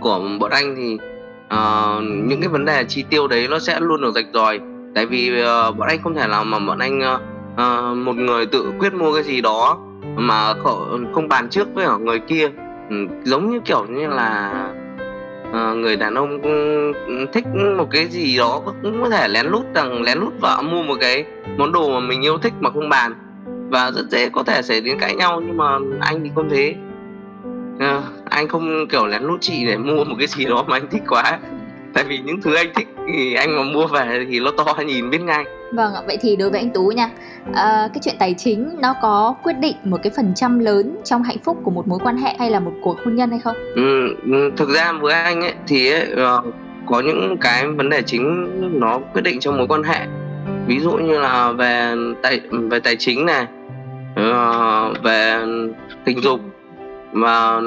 của 0.00 0.20
bọn 0.40 0.50
anh 0.50 0.74
thì 0.76 0.98
uh, 1.46 2.02
những 2.02 2.40
cái 2.40 2.48
vấn 2.48 2.64
đề 2.64 2.84
chi 2.84 3.04
tiêu 3.10 3.28
đấy 3.28 3.46
nó 3.50 3.58
sẽ 3.58 3.80
luôn 3.80 4.00
được 4.00 4.12
rạch 4.14 4.26
ròi. 4.32 4.60
Tại 4.94 5.06
vì 5.06 5.42
uh, 5.42 5.76
bọn 5.76 5.88
anh 5.88 6.02
không 6.02 6.14
thể 6.14 6.26
nào 6.26 6.44
mà 6.44 6.58
bọn 6.58 6.78
anh 6.78 7.00
uh, 7.00 7.96
một 7.96 8.16
người 8.16 8.46
tự 8.46 8.72
quyết 8.78 8.94
mua 8.94 9.14
cái 9.14 9.22
gì 9.22 9.40
đó 9.40 9.78
mà 10.16 10.54
không 11.14 11.28
bàn 11.28 11.48
trước 11.48 11.68
với 11.74 11.86
người 11.98 12.18
kia. 12.18 12.50
Ừ, 12.90 12.96
giống 13.24 13.50
như 13.50 13.60
kiểu 13.64 13.86
như 13.88 14.06
là 14.06 14.52
uh, 15.48 15.76
người 15.76 15.96
đàn 15.96 16.14
ông 16.14 16.42
ừ, 16.42 16.92
thích 17.32 17.44
một 17.76 17.86
cái 17.90 18.06
gì 18.06 18.38
đó 18.38 18.60
cũng 18.82 19.02
có 19.02 19.10
thể 19.10 19.28
lén 19.28 19.46
lút 19.46 19.62
rằng 19.74 20.02
lén 20.02 20.18
lút 20.18 20.32
vợ 20.40 20.62
mua 20.62 20.82
một 20.82 20.96
cái 21.00 21.24
món 21.56 21.72
đồ 21.72 21.90
mà 21.90 22.00
mình 22.00 22.24
yêu 22.24 22.38
thích 22.38 22.52
mà 22.60 22.70
không 22.70 22.88
bàn. 22.88 23.14
Và 23.70 23.90
rất 23.90 24.04
dễ 24.10 24.28
có 24.28 24.42
thể 24.42 24.62
xảy 24.62 24.80
đến 24.80 24.98
cãi 24.98 25.14
nhau 25.14 25.40
nhưng 25.46 25.56
mà 25.56 25.78
anh 26.00 26.20
thì 26.24 26.30
không 26.34 26.50
thế 26.50 26.74
à, 27.78 28.02
anh 28.30 28.48
không 28.48 28.86
kiểu 28.88 29.06
lén 29.06 29.22
lút 29.22 29.40
chị 29.40 29.66
để 29.66 29.76
mua 29.76 30.04
một 30.04 30.14
cái 30.18 30.26
gì 30.26 30.44
đó 30.44 30.64
mà 30.68 30.76
anh 30.76 30.88
thích 30.90 31.02
quá. 31.08 31.38
Tại 31.94 32.04
vì 32.04 32.18
những 32.18 32.40
thứ 32.40 32.54
anh 32.54 32.66
thích 32.74 32.88
thì 33.08 33.34
anh 33.34 33.56
mà 33.56 33.62
mua 33.62 33.86
về 33.86 34.26
thì 34.30 34.40
nó 34.40 34.50
to 34.56 34.74
nhìn 34.86 35.10
biết 35.10 35.20
ngay. 35.20 35.44
Vâng 35.72 35.92
vậy 36.06 36.18
thì 36.20 36.36
đối 36.36 36.50
với 36.50 36.60
anh 36.60 36.70
tú 36.70 36.86
nha. 36.86 37.10
À, 37.54 37.88
cái 37.94 38.00
chuyện 38.02 38.14
tài 38.18 38.34
chính 38.38 38.70
nó 38.80 38.94
có 39.02 39.34
quyết 39.42 39.52
định 39.60 39.76
một 39.84 40.00
cái 40.02 40.12
phần 40.16 40.32
trăm 40.34 40.58
lớn 40.58 40.96
trong 41.04 41.22
hạnh 41.22 41.38
phúc 41.44 41.58
của 41.62 41.70
một 41.70 41.88
mối 41.88 41.98
quan 42.02 42.16
hệ 42.16 42.34
hay 42.38 42.50
là 42.50 42.60
một 42.60 42.72
cuộc 42.82 42.96
hôn 43.04 43.16
nhân 43.16 43.30
hay 43.30 43.38
không? 43.38 43.56
Ừ, 43.74 44.16
ừ 44.24 44.50
thực 44.56 44.68
ra 44.68 44.92
với 44.92 45.14
anh 45.14 45.40
ấy 45.40 45.54
thì 45.66 45.90
ấy, 45.90 46.08
uh, 46.12 46.54
có 46.86 47.00
những 47.00 47.36
cái 47.40 47.66
vấn 47.66 47.90
đề 47.90 48.02
chính 48.02 48.48
nó 48.80 48.98
quyết 48.98 49.22
định 49.22 49.40
trong 49.40 49.56
mối 49.56 49.66
quan 49.66 49.82
hệ. 49.82 50.06
Ví 50.66 50.80
dụ 50.80 50.92
như 50.92 51.18
là 51.18 51.52
về 51.52 51.94
tài 52.22 52.40
về 52.50 52.80
tài 52.80 52.96
chính 52.96 53.26
này 53.26 53.46
về 55.02 55.38
tình 56.04 56.20
dục 56.20 56.40
và 57.14 57.60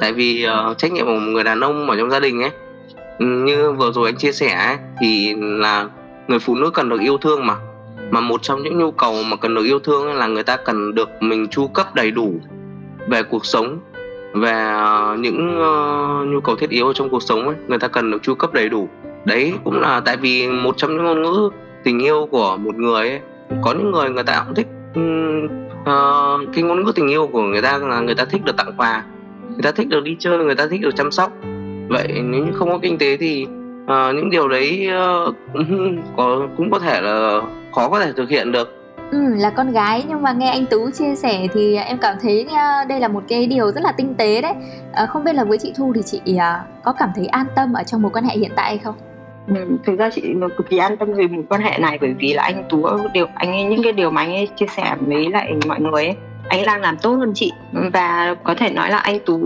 tại 0.00 0.12
vì 0.12 0.46
uh, 0.70 0.78
trách 0.78 0.92
nhiệm 0.92 1.06
của 1.06 1.12
một 1.12 1.30
người 1.30 1.44
đàn 1.44 1.60
ông 1.60 1.90
ở 1.90 1.96
trong 1.96 2.10
gia 2.10 2.20
đình 2.20 2.42
ấy 2.42 2.50
như 3.18 3.72
vừa 3.72 3.92
rồi 3.92 4.06
anh 4.08 4.16
chia 4.16 4.32
sẻ 4.32 4.54
ấy, 4.66 4.76
thì 5.00 5.34
là 5.38 5.88
người 6.28 6.38
phụ 6.38 6.54
nữ 6.54 6.70
cần 6.70 6.88
được 6.88 7.00
yêu 7.00 7.18
thương 7.18 7.46
mà. 7.46 7.56
Mà 8.10 8.20
một 8.20 8.42
trong 8.42 8.62
những 8.62 8.78
nhu 8.78 8.90
cầu 8.90 9.22
mà 9.22 9.36
cần 9.36 9.54
được 9.54 9.64
yêu 9.64 9.78
thương 9.78 10.14
là 10.14 10.26
người 10.26 10.42
ta 10.42 10.56
cần 10.56 10.94
được 10.94 11.08
mình 11.20 11.48
chu 11.48 11.66
cấp 11.66 11.94
đầy 11.94 12.10
đủ 12.10 12.34
về 13.08 13.22
cuộc 13.22 13.46
sống 13.46 13.78
về 14.32 14.52
ờ, 14.72 15.16
những 15.18 15.58
uh, 15.58 16.28
nhu 16.28 16.40
cầu 16.40 16.56
thiết 16.56 16.70
yếu 16.70 16.92
trong 16.92 17.10
cuộc 17.10 17.22
sống 17.22 17.46
ấy 17.46 17.56
người 17.68 17.78
ta 17.78 17.88
cần 17.88 18.10
được 18.10 18.22
chu 18.22 18.34
cấp 18.34 18.52
đầy 18.52 18.68
đủ. 18.68 18.88
Đấy 19.24 19.54
cũng 19.64 19.80
là 19.80 20.00
tại 20.00 20.16
vì 20.16 20.48
một 20.48 20.76
trong 20.76 20.96
những 20.96 21.04
ngôn 21.04 21.22
ngữ 21.22 21.50
tình 21.84 21.98
yêu 21.98 22.28
của 22.30 22.56
một 22.56 22.74
người 22.76 23.08
ấy 23.08 23.20
có 23.62 23.72
những 23.72 23.90
người 23.90 24.10
người 24.10 24.24
ta 24.24 24.44
cũng 24.46 24.54
thích 24.54 24.66
uh, 25.90 26.54
cái 26.54 26.62
ngôn 26.64 26.84
ngữ 26.84 26.92
tình 26.94 27.08
yêu 27.08 27.26
của 27.26 27.42
người 27.42 27.62
ta 27.62 27.78
là 27.78 28.00
người 28.00 28.14
ta 28.14 28.24
thích 28.24 28.44
được 28.44 28.56
tặng 28.56 28.72
quà 28.76 29.04
người 29.50 29.62
ta 29.62 29.72
thích 29.72 29.88
được 29.88 30.04
đi 30.04 30.16
chơi 30.18 30.38
người 30.38 30.54
ta 30.54 30.66
thích 30.70 30.80
được 30.80 30.96
chăm 30.96 31.10
sóc 31.10 31.32
vậy 31.88 32.08
nếu 32.24 32.44
như 32.44 32.52
không 32.52 32.70
có 32.70 32.78
kinh 32.82 32.98
tế 32.98 33.16
thì 33.16 33.46
uh, 33.84 34.14
những 34.14 34.30
điều 34.30 34.48
đấy 34.48 34.88
uh, 35.28 35.34
có 36.16 36.48
cũng 36.56 36.70
có 36.70 36.78
thể 36.78 37.00
là 37.00 37.40
khó 37.74 37.88
có 37.88 38.00
thể 38.00 38.12
thực 38.12 38.28
hiện 38.28 38.52
được 38.52 38.72
Ừ, 39.10 39.18
là 39.36 39.50
con 39.50 39.72
gái 39.72 40.04
nhưng 40.08 40.22
mà 40.22 40.32
nghe 40.32 40.50
anh 40.50 40.66
Tú 40.66 40.90
chia 40.90 41.14
sẻ 41.14 41.46
thì 41.54 41.76
em 41.76 41.98
cảm 41.98 42.16
thấy 42.22 42.46
đây 42.88 43.00
là 43.00 43.08
một 43.08 43.22
cái 43.28 43.46
điều 43.46 43.70
rất 43.70 43.80
là 43.84 43.92
tinh 43.92 44.14
tế 44.14 44.42
đấy. 44.42 44.52
À, 44.92 45.06
không 45.06 45.24
biết 45.24 45.34
là 45.34 45.44
với 45.44 45.58
chị 45.58 45.72
Thu 45.76 45.92
thì 45.94 46.02
chị 46.02 46.20
có 46.84 46.92
cảm 46.92 47.10
thấy 47.16 47.26
an 47.26 47.46
tâm 47.56 47.72
ở 47.72 47.82
trong 47.82 48.02
mối 48.02 48.10
quan 48.14 48.24
hệ 48.24 48.36
hiện 48.36 48.50
tại 48.56 48.68
hay 48.68 48.78
không? 48.78 48.94
Ừ, 49.48 49.54
thực 49.84 49.98
ra 49.98 50.10
chị 50.10 50.22
cực 50.56 50.70
kỳ 50.70 50.78
an 50.78 50.96
tâm 50.96 51.12
về 51.12 51.26
mối 51.26 51.44
quan 51.48 51.60
hệ 51.60 51.78
này 51.78 51.98
bởi 52.00 52.14
vì 52.18 52.34
là 52.34 52.42
anh 52.42 52.64
Tú 52.68 52.86
điều 53.14 53.26
anh 53.34 53.52
ấy 53.52 53.64
những 53.64 53.82
cái 53.82 53.92
điều 53.92 54.10
mà 54.10 54.22
anh 54.22 54.34
ấy 54.34 54.48
chia 54.56 54.66
sẻ 54.66 54.94
với 55.00 55.30
lại 55.30 55.54
mọi 55.66 55.80
người 55.80 56.04
ấy 56.04 56.16
anh 56.48 56.62
đang 56.66 56.80
làm 56.80 56.96
tốt 56.96 57.12
hơn 57.12 57.32
chị. 57.34 57.52
Và 57.92 58.34
có 58.44 58.54
thể 58.54 58.70
nói 58.70 58.90
là 58.90 58.98
anh 58.98 59.18
tú 59.26 59.36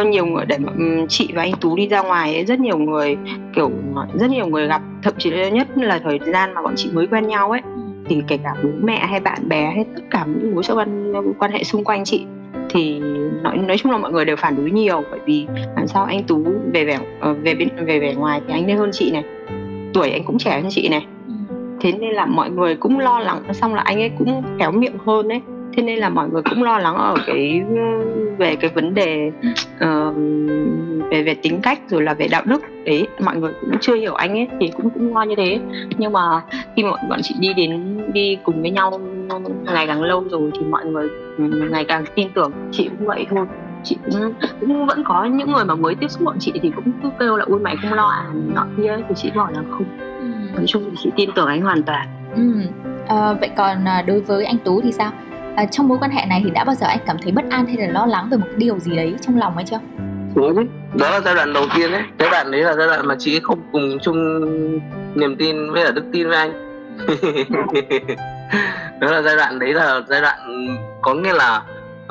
uh, 0.00 0.06
nhiều 0.06 0.26
người 0.26 0.44
để 0.46 0.56
um, 0.56 1.06
chị 1.08 1.28
và 1.34 1.42
anh 1.42 1.52
tú 1.60 1.76
đi 1.76 1.88
ra 1.88 2.02
ngoài 2.02 2.34
ấy, 2.34 2.44
rất 2.44 2.60
nhiều 2.60 2.78
người 2.78 3.16
kiểu 3.54 3.70
rất 4.14 4.30
nhiều 4.30 4.46
người 4.46 4.66
gặp 4.66 4.82
thậm 5.02 5.14
chí 5.18 5.30
là 5.30 5.48
nhất 5.48 5.68
là 5.76 6.00
thời 6.04 6.18
gian 6.32 6.54
mà 6.54 6.62
bọn 6.62 6.72
chị 6.76 6.90
mới 6.92 7.06
quen 7.06 7.26
nhau 7.26 7.50
ấy 7.50 7.60
thì 8.08 8.22
kể 8.28 8.38
cả 8.44 8.54
bố 8.62 8.68
mẹ 8.82 9.06
hay 9.06 9.20
bạn 9.20 9.48
bè 9.48 9.62
hay 9.62 9.84
tất 9.96 10.02
cả 10.10 10.26
những 10.26 10.54
mối 10.54 10.64
quan 10.68 11.12
quan 11.38 11.52
hệ 11.52 11.64
xung 11.64 11.84
quanh 11.84 12.04
chị 12.04 12.26
thì 12.70 13.00
nói 13.42 13.56
nói 13.56 13.78
chung 13.78 13.92
là 13.92 13.98
mọi 13.98 14.12
người 14.12 14.24
đều 14.24 14.36
phản 14.36 14.56
đối 14.56 14.70
nhiều. 14.70 15.02
Bởi 15.10 15.20
vì 15.26 15.46
làm 15.76 15.86
sao 15.86 16.04
anh 16.04 16.24
tú 16.24 16.44
về 16.72 16.84
vẻ 16.84 16.98
ờ, 17.20 17.34
về 17.34 17.54
bên 17.54 17.68
về 17.86 18.00
vẻ 18.00 18.14
ngoài 18.14 18.40
thì 18.46 18.52
anh 18.52 18.66
nên 18.66 18.76
hơn 18.76 18.90
chị 18.92 19.10
này 19.10 19.24
tuổi 19.96 20.10
anh 20.10 20.24
cũng 20.24 20.38
trẻ 20.38 20.60
hơn 20.60 20.70
chị 20.70 20.88
này. 20.88 21.06
Ừ. 21.26 21.34
thế 21.80 21.92
nên 21.92 22.10
là 22.10 22.26
mọi 22.26 22.50
người 22.50 22.76
cũng 22.76 22.98
lo 22.98 23.18
lắng 23.18 23.42
xong 23.52 23.74
là 23.74 23.82
anh 23.82 24.00
ấy 24.00 24.10
cũng 24.18 24.42
khéo 24.58 24.72
miệng 24.72 24.98
hơn 25.06 25.28
đấy 25.28 25.40
thế 25.76 25.82
nên 25.82 25.98
là 25.98 26.08
mọi 26.08 26.28
người 26.28 26.42
cũng 26.42 26.62
lo 26.62 26.78
lắng 26.78 26.96
ở 26.96 27.14
cái 27.26 27.62
về 28.38 28.56
cái 28.56 28.70
vấn 28.74 28.94
đề 28.94 29.30
uh, 29.74 30.16
về 31.10 31.22
về 31.22 31.34
tính 31.34 31.60
cách 31.62 31.80
rồi 31.88 32.02
là 32.02 32.14
về 32.14 32.28
đạo 32.30 32.42
đức. 32.44 32.62
Đấy 32.84 33.06
mọi 33.20 33.36
người 33.36 33.52
cũng 33.60 33.70
chưa 33.80 33.94
hiểu 33.94 34.14
anh 34.14 34.38
ấy 34.38 34.48
thì 34.60 34.70
cũng 34.76 34.90
cũng 34.90 35.14
lo 35.14 35.22
như 35.22 35.34
thế. 35.36 35.58
Nhưng 35.98 36.12
mà 36.12 36.42
khi 36.76 36.82
mà 36.82 36.90
bọn 37.08 37.20
chị 37.22 37.34
đi 37.40 37.54
đến 37.54 38.00
đi 38.12 38.38
cùng 38.44 38.62
với 38.62 38.70
nhau 38.70 39.00
ngày 39.64 39.86
càng 39.86 40.02
lâu 40.02 40.24
rồi 40.30 40.50
thì 40.54 40.66
mọi 40.70 40.84
người 40.84 41.08
ngày 41.70 41.84
càng 41.84 42.04
tin 42.14 42.28
tưởng 42.34 42.52
chị 42.72 42.88
cũng 42.88 43.06
vậy 43.06 43.26
thôi 43.30 43.46
chị 43.86 43.96
cũng 44.04 44.34
cũng 44.60 44.86
vẫn 44.86 45.04
có 45.04 45.24
những 45.24 45.52
người 45.52 45.64
mà 45.64 45.74
mới 45.74 45.94
tiếp 45.94 46.08
xúc 46.08 46.22
bọn 46.22 46.36
chị 46.40 46.52
thì 46.62 46.72
cũng 46.76 46.92
cứ 47.02 47.10
kêu 47.18 47.36
là 47.36 47.44
ui 47.44 47.60
mày 47.60 47.76
không 47.82 47.92
lo 47.92 48.08
à 48.08 48.24
nọ 48.54 48.66
kia 48.76 48.96
thì 49.08 49.14
chị 49.16 49.30
bảo 49.34 49.50
là 49.52 49.62
không. 49.70 49.84
Ừ. 50.20 50.26
nói 50.56 50.64
chung 50.66 50.90
thì 50.90 50.96
chị 51.02 51.10
tin 51.16 51.30
tưởng 51.34 51.46
anh 51.46 51.62
hoàn 51.62 51.82
toàn. 51.82 52.08
Ừ. 52.36 52.42
à, 53.08 53.32
vậy 53.32 53.50
còn 53.56 53.88
à, 53.88 54.02
đối 54.02 54.20
với 54.20 54.44
anh 54.44 54.58
tú 54.64 54.80
thì 54.80 54.92
sao? 54.92 55.12
À, 55.56 55.66
trong 55.66 55.88
mối 55.88 55.98
quan 56.00 56.10
hệ 56.10 56.26
này 56.26 56.40
thì 56.44 56.50
đã 56.50 56.64
bao 56.64 56.74
giờ 56.74 56.86
anh 56.86 56.98
cảm 57.06 57.16
thấy 57.22 57.32
bất 57.32 57.44
an 57.50 57.66
hay 57.66 57.76
là 57.76 57.86
lo 57.86 58.06
lắng 58.06 58.28
về 58.30 58.36
một 58.36 58.46
cái 58.46 58.56
điều 58.56 58.78
gì 58.78 58.96
đấy 58.96 59.14
trong 59.20 59.38
lòng 59.38 59.54
hay 59.54 59.64
chưa? 59.64 59.78
Có 60.34 60.52
chứ. 60.56 60.62
Đó 60.94 61.10
là 61.10 61.20
giai 61.20 61.34
đoạn 61.34 61.52
đầu 61.52 61.64
tiên 61.76 61.92
đấy. 61.92 62.02
Giai 62.18 62.30
đoạn 62.30 62.50
đấy 62.50 62.60
là 62.60 62.74
giai 62.74 62.86
đoạn 62.86 63.06
mà 63.06 63.14
chị 63.18 63.40
không 63.40 63.58
cùng 63.72 63.98
chung 64.02 64.40
niềm 65.14 65.36
tin 65.36 65.72
với 65.72 65.84
là 65.84 65.90
đức 65.90 66.04
tin 66.12 66.28
với 66.28 66.36
anh. 66.36 66.52
Đó 69.00 69.10
là 69.10 69.22
giai 69.22 69.36
đoạn 69.36 69.58
đấy 69.58 69.72
là 69.72 70.00
giai 70.08 70.20
đoạn 70.20 70.38
có 71.02 71.14
nghĩa 71.14 71.32
là 71.32 71.62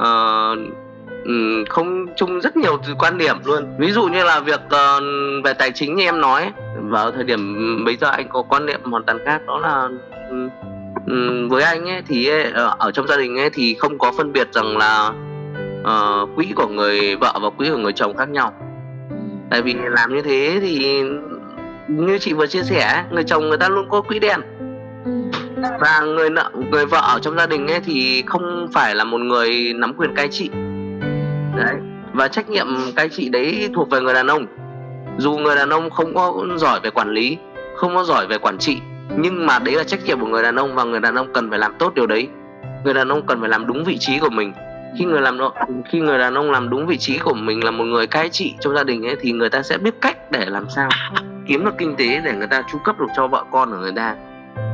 uh, 0.01 0.60
không 1.70 2.05
chung 2.15 2.41
rất 2.41 2.58
nhiều 2.58 2.77
quan 3.00 3.17
điểm 3.17 3.36
luôn. 3.46 3.75
Ví 3.79 3.91
dụ 3.91 4.03
như 4.03 4.24
là 4.24 4.39
việc 4.39 4.62
uh, 4.65 5.03
về 5.44 5.53
tài 5.53 5.72
chính 5.72 5.96
như 5.96 6.03
em 6.03 6.22
nói 6.22 6.51
vào 6.75 7.12
thời 7.12 7.24
điểm 7.24 7.55
bây 7.86 7.98
giờ 7.98 8.10
anh 8.10 8.29
có 8.29 8.41
quan 8.41 8.65
niệm 8.65 8.84
hoàn 8.84 9.03
toàn 9.03 9.20
khác 9.25 9.41
đó 9.48 9.58
là 9.58 9.89
với 11.50 11.63
anh 11.63 11.89
ấy 11.89 12.01
thì 12.08 12.29
ờ, 12.53 12.75
ở 12.79 12.91
trong 12.91 13.08
gia 13.08 13.17
đình 13.17 13.39
ấy 13.39 13.50
thì 13.50 13.75
không 13.79 13.98
có 13.98 14.12
phân 14.17 14.34
biệt 14.34 14.48
rằng 14.53 14.77
là 14.77 15.12
uh, 15.82 16.29
quỹ 16.36 16.48
của 16.55 16.67
người 16.67 17.15
vợ 17.15 17.39
và 17.41 17.50
quỹ 17.50 17.70
của 17.70 17.77
người 17.77 17.94
chồng 17.94 18.17
khác 18.17 18.29
nhau. 18.29 18.53
Tại 19.50 19.62
vì 19.62 19.74
làm 19.74 20.15
như 20.15 20.22
thế 20.22 20.58
thì 20.62 21.01
như 21.88 22.17
chị 22.17 22.34
vừa 22.34 22.48
chia 22.48 22.63
sẻ 22.63 23.03
người 23.12 23.24
chồng 23.24 23.50
người 23.50 23.58
ta 23.58 23.70
luôn 23.70 23.89
có 23.89 24.01
quỹ 24.01 24.20
đen. 24.20 24.39
Và 25.79 26.00
người 26.00 26.29
nợ 26.29 26.51
người 26.72 26.86
vợ 26.86 27.01
ở 27.01 27.20
trong 27.20 27.38
gia 27.38 27.48
đình 27.48 27.67
ấy 27.67 27.79
thì 27.79 28.24
không 28.25 28.67
phải 28.74 28.96
là 28.96 29.03
một 29.03 29.17
người 29.17 29.74
nắm 29.75 29.94
quyền 29.94 30.15
cai 30.15 30.27
trị 30.27 30.50
đấy. 31.55 31.75
Và 32.13 32.27
trách 32.27 32.50
nhiệm 32.50 32.67
cai 32.95 33.09
trị 33.09 33.29
đấy 33.29 33.69
thuộc 33.75 33.89
về 33.89 34.01
người 34.01 34.13
đàn 34.13 34.27
ông. 34.27 34.45
Dù 35.17 35.38
người 35.38 35.55
đàn 35.55 35.69
ông 35.69 35.89
không 35.89 36.15
có 36.15 36.33
giỏi 36.55 36.79
về 36.83 36.89
quản 36.89 37.09
lý 37.09 37.38
không 37.75 37.95
có 37.95 38.03
giỏi 38.03 38.27
về 38.27 38.37
quản 38.37 38.57
trị 38.57 38.77
nhưng 39.18 39.46
mà 39.46 39.59
đấy 39.59 39.75
là 39.75 39.83
trách 39.83 40.05
nhiệm 40.05 40.20
của 40.20 40.27
người 40.27 40.44
đàn 40.44 40.55
ông 40.55 40.75
và 40.75 40.83
người 40.83 41.00
đàn 41.00 41.15
ông 41.15 41.33
cần 41.33 41.50
phải 41.50 41.59
làm 41.59 41.75
tốt 41.79 41.94
điều 41.96 42.07
đấy. 42.07 42.27
Người 42.83 42.94
đàn 42.94 43.09
ông 43.09 43.25
cần 43.25 43.39
phải 43.39 43.50
làm 43.50 43.68
đúng 43.68 43.83
vị 43.83 43.98
trí 44.00 44.20
của 44.20 44.29
mình. 44.29 44.53
Khi 45.00 45.05
người 45.05 45.22
làm 45.22 45.39
khi 45.91 46.00
người 46.00 46.18
đàn 46.18 46.33
ông 46.33 46.51
làm 46.51 46.70
đúng 46.70 46.87
vị 46.87 46.98
trí 46.98 47.18
của 47.18 47.33
mình 47.33 47.63
là 47.63 47.72
một 47.72 47.83
người 47.83 48.07
cai 48.07 48.29
trị 48.29 48.55
trong 48.59 48.75
gia 48.75 48.83
đình 48.83 49.05
ấy 49.05 49.15
thì 49.22 49.31
người 49.31 49.50
ta 49.50 49.61
sẽ 49.61 49.77
biết 49.77 49.94
cách 50.01 50.31
để 50.31 50.46
làm 50.46 50.70
sao 50.70 50.89
kiếm 51.48 51.65
được 51.65 51.74
kinh 51.77 51.96
tế 51.96 52.22
để 52.24 52.33
người 52.33 52.48
ta 52.48 52.63
chu 52.72 52.77
cấp 52.77 53.00
được 53.00 53.07
cho 53.15 53.27
vợ 53.27 53.44
con 53.51 53.72
của 53.72 53.77
người 53.77 53.94
ta. 53.96 54.15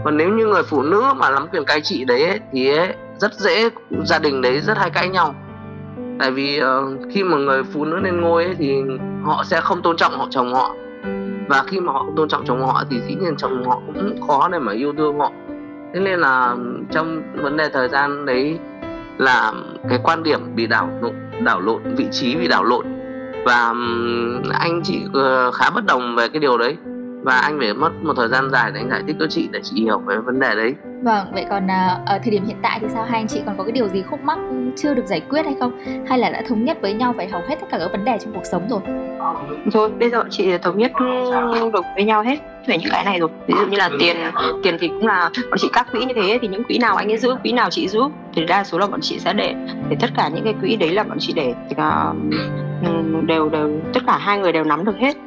Còn 0.04 0.18
nếu 0.18 0.30
như 0.30 0.46
người 0.46 0.64
phụ 0.64 0.82
nữ 0.82 1.04
mà 1.16 1.32
nắm 1.32 1.48
quyền 1.48 1.66
cai 1.66 1.82
trị 1.82 2.06
đấy 2.06 2.24
ấy, 2.24 2.40
thì 2.52 2.78
ấy, 2.78 2.94
rất 3.18 3.34
dễ 3.34 3.70
gia 4.06 4.20
đình 4.20 4.42
đấy 4.42 4.60
rất 4.60 4.78
hay 4.78 4.90
cãi 4.90 5.10
nhau 5.10 5.36
tại 6.22 6.32
vì 6.32 6.62
uh, 6.62 7.00
khi 7.12 7.24
mà 7.24 7.38
người 7.38 7.64
phụ 7.64 7.86
nữ 7.86 7.98
lên 7.98 8.22
ngôi 8.22 8.46
ấy, 8.46 8.56
thì 8.60 8.82
họ 9.24 9.44
sẽ 9.44 9.62
không 9.62 9.82
tôn 9.82 9.98
trọng 9.98 10.18
họ 10.18 10.28
chồng 10.30 10.54
họ. 10.54 10.76
Và 11.48 11.64
khi 11.68 11.80
mà 11.80 11.94
họ 11.94 12.00
không 12.00 12.16
tôn 12.16 12.30
trọng 12.30 12.46
chồng 12.46 12.66
họ 12.66 12.84
thì 12.90 13.00
dĩ 13.08 13.16
nhiên 13.16 13.36
chồng 13.38 13.64
họ 13.66 13.82
cũng 13.86 14.28
khó 14.28 14.50
để 14.52 14.60
mà 14.60 14.74
yêu 14.74 14.94
thương 14.98 15.20
họ. 15.20 15.32
Thế 15.94 16.00
nên 16.00 16.20
là 16.20 16.56
trong 16.92 17.22
vấn 17.36 17.58
đề 17.58 17.70
thời 17.70 17.90
gian 17.90 18.26
đấy 18.26 18.60
là 19.18 19.54
cái 19.90 20.00
quan 20.04 20.24
điểm 20.24 20.56
bị 20.56 20.68
đảo 20.68 20.90
lộn 21.02 21.14
đảo 21.44 21.60
lộn 21.60 21.96
vị 21.96 22.06
trí 22.12 22.36
bị 22.36 22.48
đảo 22.48 22.64
lộn. 22.64 22.86
Và 23.46 23.74
anh 24.60 24.82
chị 24.84 25.02
ờ, 25.14 25.52
khá 25.52 25.70
bất 25.70 25.86
đồng 25.86 26.16
về 26.16 26.30
cái 26.30 26.40
điều 26.40 26.58
đấy 26.58 26.78
và 27.24 27.36
anh 27.36 27.60
phải 27.60 27.74
mất 27.74 27.92
một 28.04 28.14
thời 28.18 28.28
gian 28.28 28.50
dài 28.52 28.72
để 28.74 28.80
anh 28.80 28.90
giải 28.90 29.02
thích 29.08 29.16
cho 29.20 29.28
chị 29.30 29.50
để 29.52 29.60
chị 29.64 29.82
hiểu 29.82 30.00
về 30.00 30.18
vấn 30.18 30.40
đề 30.40 30.56
đấy. 30.56 30.76
Vâng 31.04 31.28
vậy 31.34 31.46
còn 31.50 31.72
à, 31.72 31.98
ở 32.06 32.20
thời 32.24 32.32
điểm 32.32 32.46
hiện 32.46 32.58
tại 32.62 32.80
thì 32.82 32.88
sao? 32.90 33.04
Hai 33.04 33.20
anh 33.20 33.28
chị 33.28 33.42
còn 33.46 33.58
có 33.58 33.64
cái 33.64 33.72
điều 33.72 33.88
gì 33.88 34.02
khúc 34.02 34.20
mắc 34.24 34.38
chưa 34.76 34.94
được 34.94 35.06
giải 35.06 35.22
quyết 35.30 35.46
hay 35.46 35.56
không? 35.60 35.86
Hay 36.08 36.20
là 36.20 36.30
đã 36.30 36.42
thống 36.48 36.66
nhất 36.66 36.78
với 36.82 36.94
nhau 36.94 37.14
về 37.14 37.28
hầu 37.28 37.42
hết 37.48 37.56
tất 37.62 37.68
cả 37.72 37.78
các 37.80 37.92
vấn 37.92 38.06
đề 38.06 38.18
trong 38.18 38.34
cuộc 38.34 38.46
sống 38.46 38.70
rồi? 38.70 38.80
Rồi 39.74 39.92
bây 39.92 40.10
giờ 40.10 40.24
chị 40.30 40.58
thống 40.58 40.78
nhất 40.78 40.92
được 41.74 41.86
với 41.96 42.04
nhau 42.04 42.24
hết 42.24 42.40
về 42.68 42.78
những 42.78 42.92
cái 42.92 43.06
này 43.06 43.20
rồi. 43.20 43.30
Ví 43.48 43.54
dụ 43.60 43.66
như 43.66 43.78
là 43.78 43.90
tiền 44.00 44.18
tiền 44.64 44.78
thì 44.80 44.88
cũng 44.88 45.08
là 45.08 45.30
bọn 45.50 45.58
chị 45.58 45.70
các 45.74 45.88
quỹ 45.92 46.06
như 46.06 46.14
thế 46.16 46.40
thì 46.42 46.48
những 46.48 46.64
quỹ 46.64 46.78
nào 46.78 46.96
anh 46.96 47.12
ấy 47.12 47.18
giữ 47.18 47.36
quỹ 47.44 47.52
nào 47.52 47.70
chị 47.70 47.88
giữ 47.88 48.02
thì 48.34 48.46
đa 48.46 48.64
số 48.64 48.80
là 48.80 48.88
bọn 48.88 49.00
chị 49.02 49.20
sẽ 49.20 49.34
để. 49.34 49.56
Để 49.90 49.98
tất 50.00 50.10
cả 50.16 50.30
những 50.34 50.44
cái 50.44 50.54
quỹ 50.62 50.76
đấy 50.76 50.92
là 50.92 51.04
bọn 51.04 51.18
chị 51.20 51.34
để 51.36 51.54
uh, 51.72 52.16
đều 53.26 53.50
đều 53.50 53.80
tất 53.94 54.00
cả 54.08 54.18
hai 54.18 54.40
người 54.40 54.52
đều 54.52 54.64
nắm 54.64 54.86
được 54.86 54.98
hết 54.98 55.18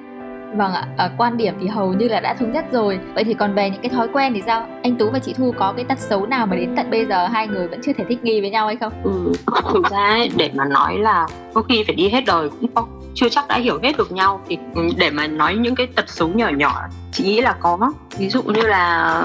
Vâng 0.56 0.72
ạ, 0.72 0.86
à, 0.96 1.10
quan 1.18 1.36
điểm 1.36 1.54
thì 1.60 1.68
hầu 1.68 1.92
như 1.92 2.08
là 2.08 2.20
đã 2.20 2.34
thống 2.34 2.52
nhất 2.52 2.64
rồi 2.72 2.98
Vậy 3.14 3.24
thì 3.24 3.34
còn 3.34 3.54
về 3.54 3.70
những 3.70 3.82
cái 3.82 3.90
thói 3.90 4.08
quen 4.12 4.34
thì 4.34 4.42
sao? 4.46 4.66
Anh 4.82 4.96
Tú 4.96 5.10
và 5.10 5.18
chị 5.18 5.32
Thu 5.32 5.54
có 5.58 5.72
cái 5.76 5.84
tật 5.84 5.98
xấu 5.98 6.26
nào 6.26 6.46
mà 6.46 6.56
đến 6.56 6.76
tận 6.76 6.90
bây 6.90 7.06
giờ 7.06 7.26
hai 7.26 7.46
người 7.46 7.68
vẫn 7.68 7.80
chưa 7.82 7.92
thể 7.92 8.04
thích 8.08 8.24
nghi 8.24 8.40
với 8.40 8.50
nhau 8.50 8.66
hay 8.66 8.76
không? 8.76 8.92
Ừ, 9.04 9.32
thực 9.72 9.90
ra 9.90 10.06
ấy, 10.06 10.30
để 10.36 10.50
mà 10.54 10.64
nói 10.64 10.98
là 10.98 11.26
có 11.54 11.62
khi 11.62 11.84
phải 11.86 11.94
đi 11.94 12.08
hết 12.08 12.24
đời 12.26 12.48
cũng 12.60 12.74
không 12.74 13.00
chưa 13.14 13.28
chắc 13.28 13.48
đã 13.48 13.58
hiểu 13.58 13.78
hết 13.82 13.96
được 13.98 14.12
nhau 14.12 14.40
thì 14.48 14.58
ừ, 14.74 14.82
để 14.96 15.10
mà 15.10 15.26
nói 15.26 15.54
những 15.54 15.74
cái 15.74 15.86
tật 15.86 16.08
xấu 16.08 16.28
nhỏ 16.28 16.48
nhỏ 16.48 16.82
chị 17.12 17.24
nghĩ 17.24 17.40
là 17.40 17.52
có 17.60 17.92
ví 18.18 18.28
dụ 18.28 18.42
như 18.42 18.62
là 18.62 19.22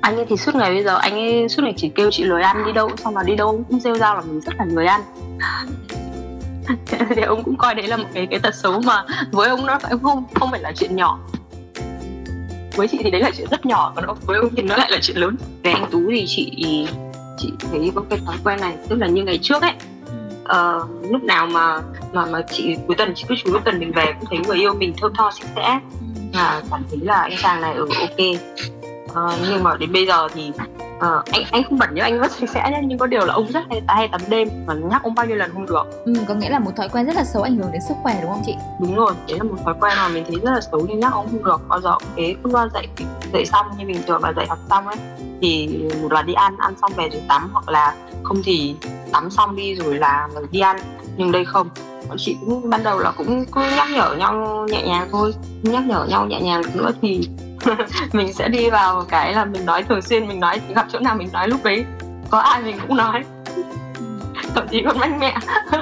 anh 0.00 0.16
ấy 0.16 0.26
thì 0.28 0.36
suốt 0.36 0.54
ngày 0.54 0.70
bây 0.74 0.84
giờ 0.84 0.96
anh 0.96 1.12
ấy 1.12 1.48
suốt 1.48 1.62
ngày 1.62 1.74
chỉ 1.76 1.88
kêu 1.88 2.10
chị 2.10 2.24
lười 2.24 2.42
ăn 2.42 2.64
đi 2.66 2.72
đâu 2.72 2.90
xong 2.96 3.16
là 3.16 3.22
đi 3.22 3.36
đâu 3.36 3.64
cũng 3.68 3.80
rêu 3.80 3.94
rao 3.94 4.14
là 4.14 4.20
mình 4.20 4.40
rất 4.40 4.54
là 4.58 4.64
lười 4.64 4.86
ăn 4.86 5.00
thì 7.16 7.22
ông 7.22 7.44
cũng 7.44 7.56
coi 7.56 7.74
đấy 7.74 7.86
là 7.86 7.96
một 7.96 8.08
cái 8.14 8.26
cái 8.30 8.40
tật 8.40 8.54
xấu 8.54 8.80
mà 8.80 9.04
với 9.30 9.48
ông 9.48 9.66
nó 9.66 9.78
phải 9.78 9.92
không 10.02 10.24
không 10.34 10.50
phải 10.50 10.60
là 10.60 10.72
chuyện 10.76 10.96
nhỏ. 10.96 11.18
Với 12.76 12.88
chị 12.88 12.98
thì 13.02 13.10
đấy 13.10 13.20
là 13.20 13.30
chuyện 13.36 13.48
rất 13.50 13.66
nhỏ 13.66 13.92
còn 13.96 14.16
với 14.26 14.38
ông 14.38 14.48
thì 14.56 14.62
nó 14.62 14.76
lại 14.76 14.90
là 14.90 14.98
chuyện 15.02 15.16
lớn. 15.16 15.36
Về 15.62 15.72
anh 15.72 15.86
tú 15.90 16.00
thì 16.10 16.24
chị 16.28 16.86
chị 17.38 17.52
thấy 17.60 17.92
có 17.94 18.02
cái 18.10 18.18
thói 18.26 18.36
quen 18.44 18.60
này 18.60 18.76
tức 18.88 18.96
là 18.96 19.06
như 19.06 19.22
ngày 19.22 19.38
trước 19.42 19.62
ấy 19.62 19.72
uh, 20.42 21.10
lúc 21.10 21.22
nào 21.22 21.46
mà 21.46 21.80
mà 22.12 22.26
mà 22.26 22.42
chị 22.42 22.76
cuối 22.86 22.96
tuần 22.96 23.12
chị 23.14 23.24
cứ 23.28 23.34
chú 23.38 23.52
cuối 23.52 23.60
tuần 23.64 23.78
mình 23.78 23.92
về 23.92 24.06
cũng 24.20 24.28
thấy 24.30 24.38
người 24.46 24.58
yêu 24.58 24.74
mình 24.74 24.94
thơm 25.00 25.12
tho 25.14 25.30
sạch 25.30 25.48
sẽ. 25.56 25.80
Là 26.32 26.62
cảm 26.70 26.82
thấy 26.90 26.98
là 27.02 27.14
anh 27.14 27.32
chàng 27.42 27.60
này 27.60 27.74
ở 27.74 27.80
ừ, 27.80 27.88
ok. 28.00 28.18
Uh, 29.04 29.40
nhưng 29.50 29.62
mà 29.62 29.76
đến 29.76 29.92
bây 29.92 30.06
giờ 30.06 30.28
thì 30.34 30.50
Ờ, 31.02 31.22
anh 31.32 31.42
anh 31.50 31.62
không 31.68 31.78
bẩn 31.78 31.94
như 31.94 32.02
anh 32.02 32.18
rất 32.18 32.32
sạch 32.32 32.50
sẽ 32.54 32.70
nhé 32.70 32.80
nhưng 32.84 32.98
có 32.98 33.06
điều 33.06 33.26
là 33.26 33.34
ông 33.34 33.46
rất 33.52 33.60
hay 33.70 33.82
hay 33.86 34.08
tắm 34.08 34.20
đêm 34.28 34.48
và 34.66 34.74
nhắc 34.74 35.02
ông 35.02 35.14
bao 35.14 35.26
nhiêu 35.26 35.36
lần 35.36 35.50
không 35.52 35.66
được. 35.66 35.82
Ừ, 36.04 36.12
có 36.28 36.34
nghĩa 36.34 36.48
là 36.48 36.58
một 36.58 36.70
thói 36.76 36.88
quen 36.88 37.06
rất 37.06 37.16
là 37.16 37.24
xấu 37.24 37.42
ảnh 37.42 37.56
hưởng 37.56 37.72
đến 37.72 37.80
sức 37.88 37.94
khỏe 38.02 38.18
đúng 38.22 38.30
không 38.30 38.42
chị? 38.46 38.54
Đúng 38.80 38.96
rồi 38.96 39.12
đấy 39.28 39.38
là 39.38 39.44
một 39.44 39.56
thói 39.64 39.74
quen 39.80 39.92
mà 39.96 40.08
mình 40.08 40.24
thấy 40.28 40.36
rất 40.42 40.50
là 40.50 40.60
xấu 40.60 40.86
nhưng 40.88 41.00
nhắc 41.00 41.12
ông 41.12 41.26
không 41.30 41.44
được. 41.44 41.68
Bao 41.68 41.80
giờ 41.80 41.94
thế 42.16 42.34
cứ 42.44 42.50
dậy 42.74 42.86
dậy 43.32 43.46
xong 43.46 43.66
như 43.78 43.86
bình 43.86 44.02
thường 44.06 44.24
là 44.24 44.32
dậy 44.36 44.46
học 44.48 44.58
xong 44.70 44.86
ấy 44.86 44.96
thì 45.40 45.80
một 46.02 46.12
là 46.12 46.22
đi 46.22 46.32
ăn 46.32 46.56
ăn 46.58 46.74
xong 46.80 46.92
về 46.96 47.08
rồi 47.12 47.22
tắm 47.28 47.50
hoặc 47.52 47.68
là 47.68 47.94
không 48.22 48.42
thì 48.44 48.74
tắm 49.12 49.30
xong 49.30 49.56
đi 49.56 49.74
rồi 49.74 49.94
là 49.94 50.28
rồi 50.34 50.46
đi 50.50 50.60
ăn 50.60 50.76
nhưng 51.16 51.32
đây 51.32 51.44
không. 51.44 51.68
Bọn 52.08 52.16
chị 52.20 52.36
cũng 52.40 52.70
ban 52.70 52.82
đầu 52.82 52.98
là 52.98 53.12
cũng 53.16 53.44
cứ 53.44 53.60
nhắc 53.76 53.88
nhở 53.94 54.14
nhau 54.18 54.66
nhẹ 54.70 54.82
nhàng 54.82 55.08
thôi 55.12 55.34
nhắc 55.62 55.86
nhở 55.86 56.04
nhau 56.04 56.26
nhẹ 56.26 56.40
nhàng 56.40 56.62
nữa 56.74 56.90
thì 57.02 57.28
mình 58.12 58.32
sẽ 58.32 58.48
đi 58.48 58.70
vào 58.70 59.04
cái 59.08 59.32
là 59.32 59.44
mình 59.44 59.66
nói 59.66 59.82
thường 59.82 60.02
xuyên 60.02 60.28
mình 60.28 60.40
nói 60.40 60.60
gặp 60.74 60.86
chỗ 60.92 60.98
nào 60.98 61.14
mình 61.14 61.28
nói 61.32 61.48
lúc 61.48 61.64
đấy 61.64 61.84
có 62.30 62.38
ai 62.38 62.62
mình 62.62 62.76
cũng 62.88 62.96
nói. 62.96 63.24
Thậm 64.54 64.68
chí 64.70 64.82
còn 64.86 64.98
mách 64.98 65.18
mẹ. 65.20 65.34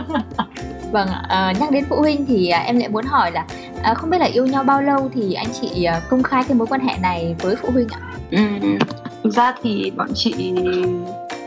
Vâng 0.92 1.08
à, 1.28 1.52
nhắc 1.60 1.70
đến 1.70 1.84
phụ 1.88 1.96
huynh 1.96 2.26
thì 2.26 2.48
à, 2.48 2.58
em 2.58 2.78
lại 2.78 2.88
muốn 2.88 3.04
hỏi 3.04 3.32
là 3.32 3.44
à, 3.82 3.94
không 3.94 4.10
biết 4.10 4.18
là 4.18 4.26
yêu 4.26 4.46
nhau 4.46 4.64
bao 4.64 4.82
lâu 4.82 5.10
thì 5.14 5.32
anh 5.32 5.46
chị 5.60 5.84
à, 5.84 6.00
công 6.08 6.22
khai 6.22 6.44
cái 6.48 6.54
mối 6.54 6.66
quan 6.66 6.80
hệ 6.80 6.94
này 7.02 7.36
với 7.38 7.56
phụ 7.56 7.68
huynh 7.72 7.88
ạ? 7.90 8.00
Ừ, 8.30 8.38
thực 9.22 9.30
ra 9.30 9.54
thì 9.62 9.92
bọn 9.96 10.08
chị 10.14 10.54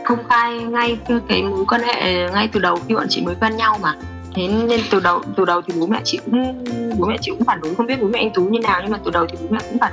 công 0.04 0.18
khai 0.28 0.58
ngay 0.58 0.98
cái 1.28 1.42
mối 1.42 1.64
quan 1.68 1.80
hệ 1.82 2.30
ngay 2.30 2.48
từ 2.52 2.60
đầu 2.60 2.78
khi 2.88 2.94
bọn 2.94 3.06
chị 3.08 3.22
mới 3.22 3.34
quen 3.40 3.56
nhau 3.56 3.78
mà 3.82 3.94
thế 4.34 4.48
nên 4.48 4.80
từ 4.90 5.00
đầu 5.00 5.22
từ 5.36 5.44
đầu 5.44 5.62
thì 5.62 5.74
bố 5.80 5.86
mẹ 5.86 6.00
chị 6.04 6.18
cũng 6.24 6.64
bố 6.98 7.06
mẹ 7.06 7.16
chị 7.20 7.30
cũng 7.30 7.44
phản 7.44 7.60
đối. 7.60 7.74
Không 7.74 7.86
biết 7.86 8.02
bố 8.02 8.08
mẹ 8.08 8.18
anh 8.18 8.30
tú 8.34 8.42
như 8.42 8.58
nào 8.58 8.80
nhưng 8.82 8.92
mà 8.92 8.98
từ 9.04 9.10
đầu 9.10 9.26
thì 9.28 9.36
bố 9.40 9.46
mẹ 9.50 9.58
cũng 9.70 9.78
phản 9.78 9.92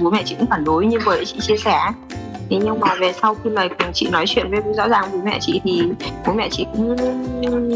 bố 0.00 0.10
mẹ 0.10 0.22
chị 0.24 0.34
cũng 0.38 0.46
phản 0.46 0.64
đối 0.64 0.86
như 0.86 0.98
vừa 1.04 1.24
chị 1.24 1.38
chia 1.40 1.56
sẻ. 1.56 1.80
Thế 2.50 2.58
nhưng 2.64 2.80
mà 2.80 2.94
về 3.00 3.12
sau 3.12 3.36
khi 3.44 3.50
mà 3.50 3.68
chị 3.92 4.08
nói 4.08 4.24
chuyện 4.26 4.50
với 4.50 4.60
rõ 4.76 4.88
ràng 4.88 5.04
bố 5.12 5.18
mẹ 5.24 5.38
chị 5.40 5.60
thì 5.64 5.82
bố 6.26 6.32
mẹ 6.32 6.48
chị 6.50 6.66
cũng 6.72 6.96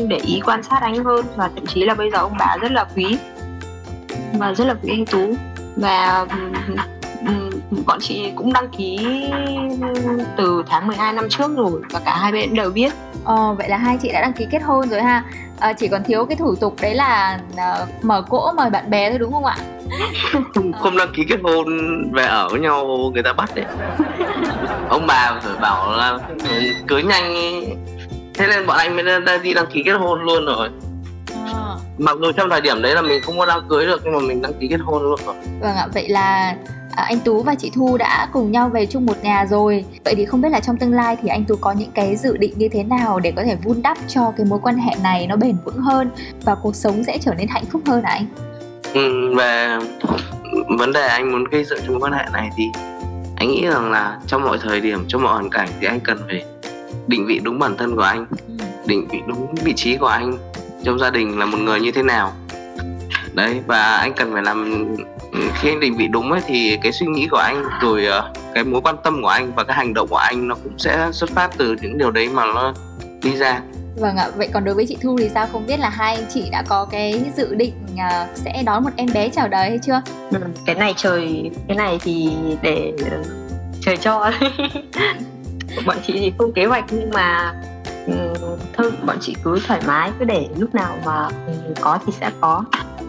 để 0.08 0.16
ý 0.16 0.40
quan 0.44 0.62
sát 0.62 0.78
anh 0.82 1.04
hơn 1.04 1.26
và 1.36 1.50
thậm 1.54 1.66
chí 1.66 1.84
là 1.84 1.94
bây 1.94 2.10
giờ 2.10 2.18
ông 2.18 2.36
bà 2.38 2.56
rất 2.60 2.72
là 2.72 2.86
quý 2.96 3.18
và 4.38 4.54
rất 4.54 4.66
là 4.66 4.74
quý 4.82 4.90
anh 4.92 5.06
tú. 5.06 5.34
Và 5.76 6.26
bọn 7.86 7.98
chị 8.00 8.32
cũng 8.36 8.52
đăng 8.52 8.68
ký 8.68 8.98
từ 10.36 10.62
tháng 10.66 10.86
12 10.86 11.12
năm 11.12 11.28
trước 11.28 11.56
rồi 11.56 11.80
và 11.90 12.00
cả 12.04 12.16
hai 12.16 12.32
bên 12.32 12.54
đều 12.54 12.70
biết. 12.70 12.92
Ờ, 13.24 13.54
vậy 13.58 13.68
là 13.68 13.76
hai 13.76 13.98
chị 14.02 14.12
đã 14.12 14.20
đăng 14.20 14.32
ký 14.32 14.46
kết 14.50 14.62
hôn 14.62 14.88
rồi 14.88 15.02
ha 15.02 15.24
à, 15.60 15.72
Chỉ 15.72 15.88
còn 15.88 16.04
thiếu 16.04 16.26
cái 16.26 16.36
thủ 16.36 16.54
tục 16.54 16.76
đấy 16.80 16.94
là 16.94 17.40
uh, 17.52 18.04
mở 18.04 18.22
cỗ 18.22 18.52
mời 18.56 18.70
bạn 18.70 18.90
bè 18.90 19.10
thôi 19.10 19.18
đúng 19.18 19.32
không 19.32 19.44
ạ? 19.44 19.56
không 20.82 20.96
đăng 20.96 21.12
ký 21.16 21.24
kết 21.28 21.40
hôn 21.42 21.66
về 22.12 22.24
ở 22.24 22.48
với 22.48 22.60
nhau 22.60 23.10
người 23.14 23.22
ta 23.22 23.32
bắt 23.32 23.50
đấy 23.54 23.64
Ông 24.88 25.06
bà 25.06 25.40
phải 25.42 25.56
bảo 25.60 25.96
là 25.96 26.18
cưới 26.86 27.02
nhanh 27.02 27.34
Thế 28.34 28.46
nên 28.46 28.66
bọn 28.66 28.76
anh 28.78 28.96
mới 28.96 29.04
đi 29.42 29.54
đăng 29.54 29.66
ký 29.66 29.82
kết 29.82 29.92
hôn 29.92 30.22
luôn 30.22 30.44
rồi 30.44 30.68
à. 31.44 31.74
Mặc 31.98 32.16
dù 32.20 32.32
trong 32.32 32.50
thời 32.50 32.60
điểm 32.60 32.82
đấy 32.82 32.94
là 32.94 33.02
mình 33.02 33.22
không 33.22 33.38
có 33.38 33.46
đăng 33.46 33.66
cưới 33.68 33.86
được 33.86 34.00
nhưng 34.04 34.12
mà 34.12 34.20
mình 34.20 34.42
đăng 34.42 34.52
ký 34.60 34.66
kết 34.70 34.80
hôn 34.84 35.02
luôn 35.02 35.20
rồi 35.26 35.34
Vâng 35.60 35.76
ạ, 35.76 35.86
vậy 35.94 36.08
là 36.08 36.56
À, 36.96 37.04
anh 37.04 37.20
Tú 37.20 37.42
và 37.42 37.54
chị 37.54 37.70
Thu 37.74 37.96
đã 37.96 38.28
cùng 38.32 38.52
nhau 38.52 38.68
về 38.68 38.86
chung 38.86 39.06
một 39.06 39.14
nhà 39.22 39.46
rồi. 39.46 39.84
Vậy 40.04 40.14
thì 40.14 40.24
không 40.24 40.40
biết 40.40 40.48
là 40.48 40.60
trong 40.60 40.76
tương 40.76 40.92
lai 40.92 41.16
thì 41.22 41.28
anh 41.28 41.44
Tú 41.44 41.56
có 41.56 41.72
những 41.72 41.90
cái 41.94 42.16
dự 42.16 42.36
định 42.36 42.52
như 42.56 42.68
thế 42.68 42.82
nào 42.82 43.20
để 43.20 43.32
có 43.36 43.42
thể 43.42 43.56
vun 43.64 43.82
đắp 43.82 43.98
cho 44.08 44.32
cái 44.36 44.46
mối 44.46 44.58
quan 44.62 44.76
hệ 44.76 44.94
này 45.02 45.26
nó 45.26 45.36
bền 45.36 45.56
vững 45.64 45.78
hơn 45.78 46.10
và 46.44 46.54
cuộc 46.54 46.76
sống 46.76 47.04
sẽ 47.04 47.18
trở 47.18 47.34
nên 47.34 47.48
hạnh 47.48 47.64
phúc 47.64 47.82
hơn 47.86 48.02
hả 48.04 48.10
anh? 48.10 48.26
Ừ, 48.94 49.34
về 49.36 49.78
vấn 50.78 50.92
đề 50.92 51.06
anh 51.06 51.32
muốn 51.32 51.44
gây 51.44 51.64
dựng 51.64 51.78
mối 51.88 52.00
quan 52.00 52.12
hệ 52.12 52.24
này 52.32 52.50
thì 52.56 52.64
anh 53.36 53.50
nghĩ 53.50 53.66
rằng 53.66 53.90
là 53.90 54.18
trong 54.26 54.42
mọi 54.42 54.58
thời 54.62 54.80
điểm, 54.80 55.04
trong 55.08 55.22
mọi 55.22 55.32
hoàn 55.32 55.50
cảnh 55.50 55.68
thì 55.80 55.86
anh 55.86 56.00
cần 56.00 56.18
phải 56.26 56.44
định 57.06 57.26
vị 57.26 57.40
đúng 57.42 57.58
bản 57.58 57.76
thân 57.76 57.96
của 57.96 58.02
anh, 58.02 58.26
ừ. 58.48 58.64
định 58.86 59.08
vị 59.10 59.18
đúng 59.26 59.54
vị 59.64 59.72
trí 59.76 59.96
của 59.96 60.06
anh 60.06 60.38
trong 60.84 60.98
gia 60.98 61.10
đình 61.10 61.38
là 61.38 61.46
một 61.46 61.58
người 61.58 61.80
như 61.80 61.92
thế 61.92 62.02
nào. 62.02 62.32
Đấy 63.34 63.60
và 63.66 63.96
anh 63.96 64.12
cần 64.14 64.32
phải 64.32 64.42
làm 64.42 64.86
khi 65.54 65.68
anh 65.68 65.80
định 65.80 65.96
vị 65.96 66.08
đúng 66.08 66.32
ấy 66.32 66.40
thì 66.46 66.78
cái 66.82 66.92
suy 66.92 67.06
nghĩ 67.06 67.28
của 67.30 67.36
anh 67.36 67.62
rồi 67.80 68.06
uh, 68.18 68.36
cái 68.54 68.64
mối 68.64 68.80
quan 68.84 68.96
tâm 69.04 69.22
của 69.22 69.28
anh 69.28 69.52
và 69.56 69.64
cái 69.64 69.76
hành 69.76 69.94
động 69.94 70.08
của 70.08 70.16
anh 70.16 70.48
nó 70.48 70.54
cũng 70.54 70.78
sẽ 70.78 71.08
xuất 71.12 71.30
phát 71.30 71.50
từ 71.58 71.76
những 71.82 71.98
điều 71.98 72.10
đấy 72.10 72.28
mà 72.28 72.46
nó 72.46 72.74
đi 73.22 73.36
ra 73.36 73.60
Vâng 73.96 74.16
ạ, 74.16 74.28
vậy 74.36 74.48
còn 74.52 74.64
đối 74.64 74.74
với 74.74 74.86
chị 74.88 74.96
Thu 75.02 75.16
thì 75.18 75.28
sao? 75.34 75.46
Không 75.52 75.66
biết 75.66 75.80
là 75.80 75.88
hai 75.88 76.14
anh 76.14 76.24
chị 76.34 76.48
đã 76.52 76.62
có 76.68 76.84
cái 76.90 77.22
dự 77.36 77.54
định 77.54 77.74
uh, 77.94 78.28
sẽ 78.34 78.62
đón 78.66 78.84
một 78.84 78.90
em 78.96 79.08
bé 79.14 79.28
chào 79.28 79.48
đời 79.48 79.68
hay 79.68 79.78
chưa? 79.78 80.02
Ừ, 80.30 80.38
cái 80.66 80.74
này 80.74 80.94
trời, 80.96 81.50
cái 81.68 81.76
này 81.76 81.98
thì 82.02 82.32
để 82.62 82.92
trời 83.80 83.96
cho 83.96 84.32
bọn 85.86 85.96
chị 86.06 86.12
thì 86.12 86.32
không 86.38 86.52
kế 86.52 86.64
hoạch 86.64 86.84
nhưng 86.90 87.10
mà 87.10 87.54
um, 88.06 88.58
thôi 88.76 88.92
bọn 89.06 89.16
chị 89.20 89.36
cứ 89.42 89.60
thoải 89.66 89.80
mái 89.86 90.10
cứ 90.18 90.24
để 90.24 90.48
lúc 90.58 90.74
nào 90.74 90.98
mà 91.04 91.28
có 91.80 91.98
thì 92.06 92.12
sẽ 92.20 92.30
có 92.40 92.64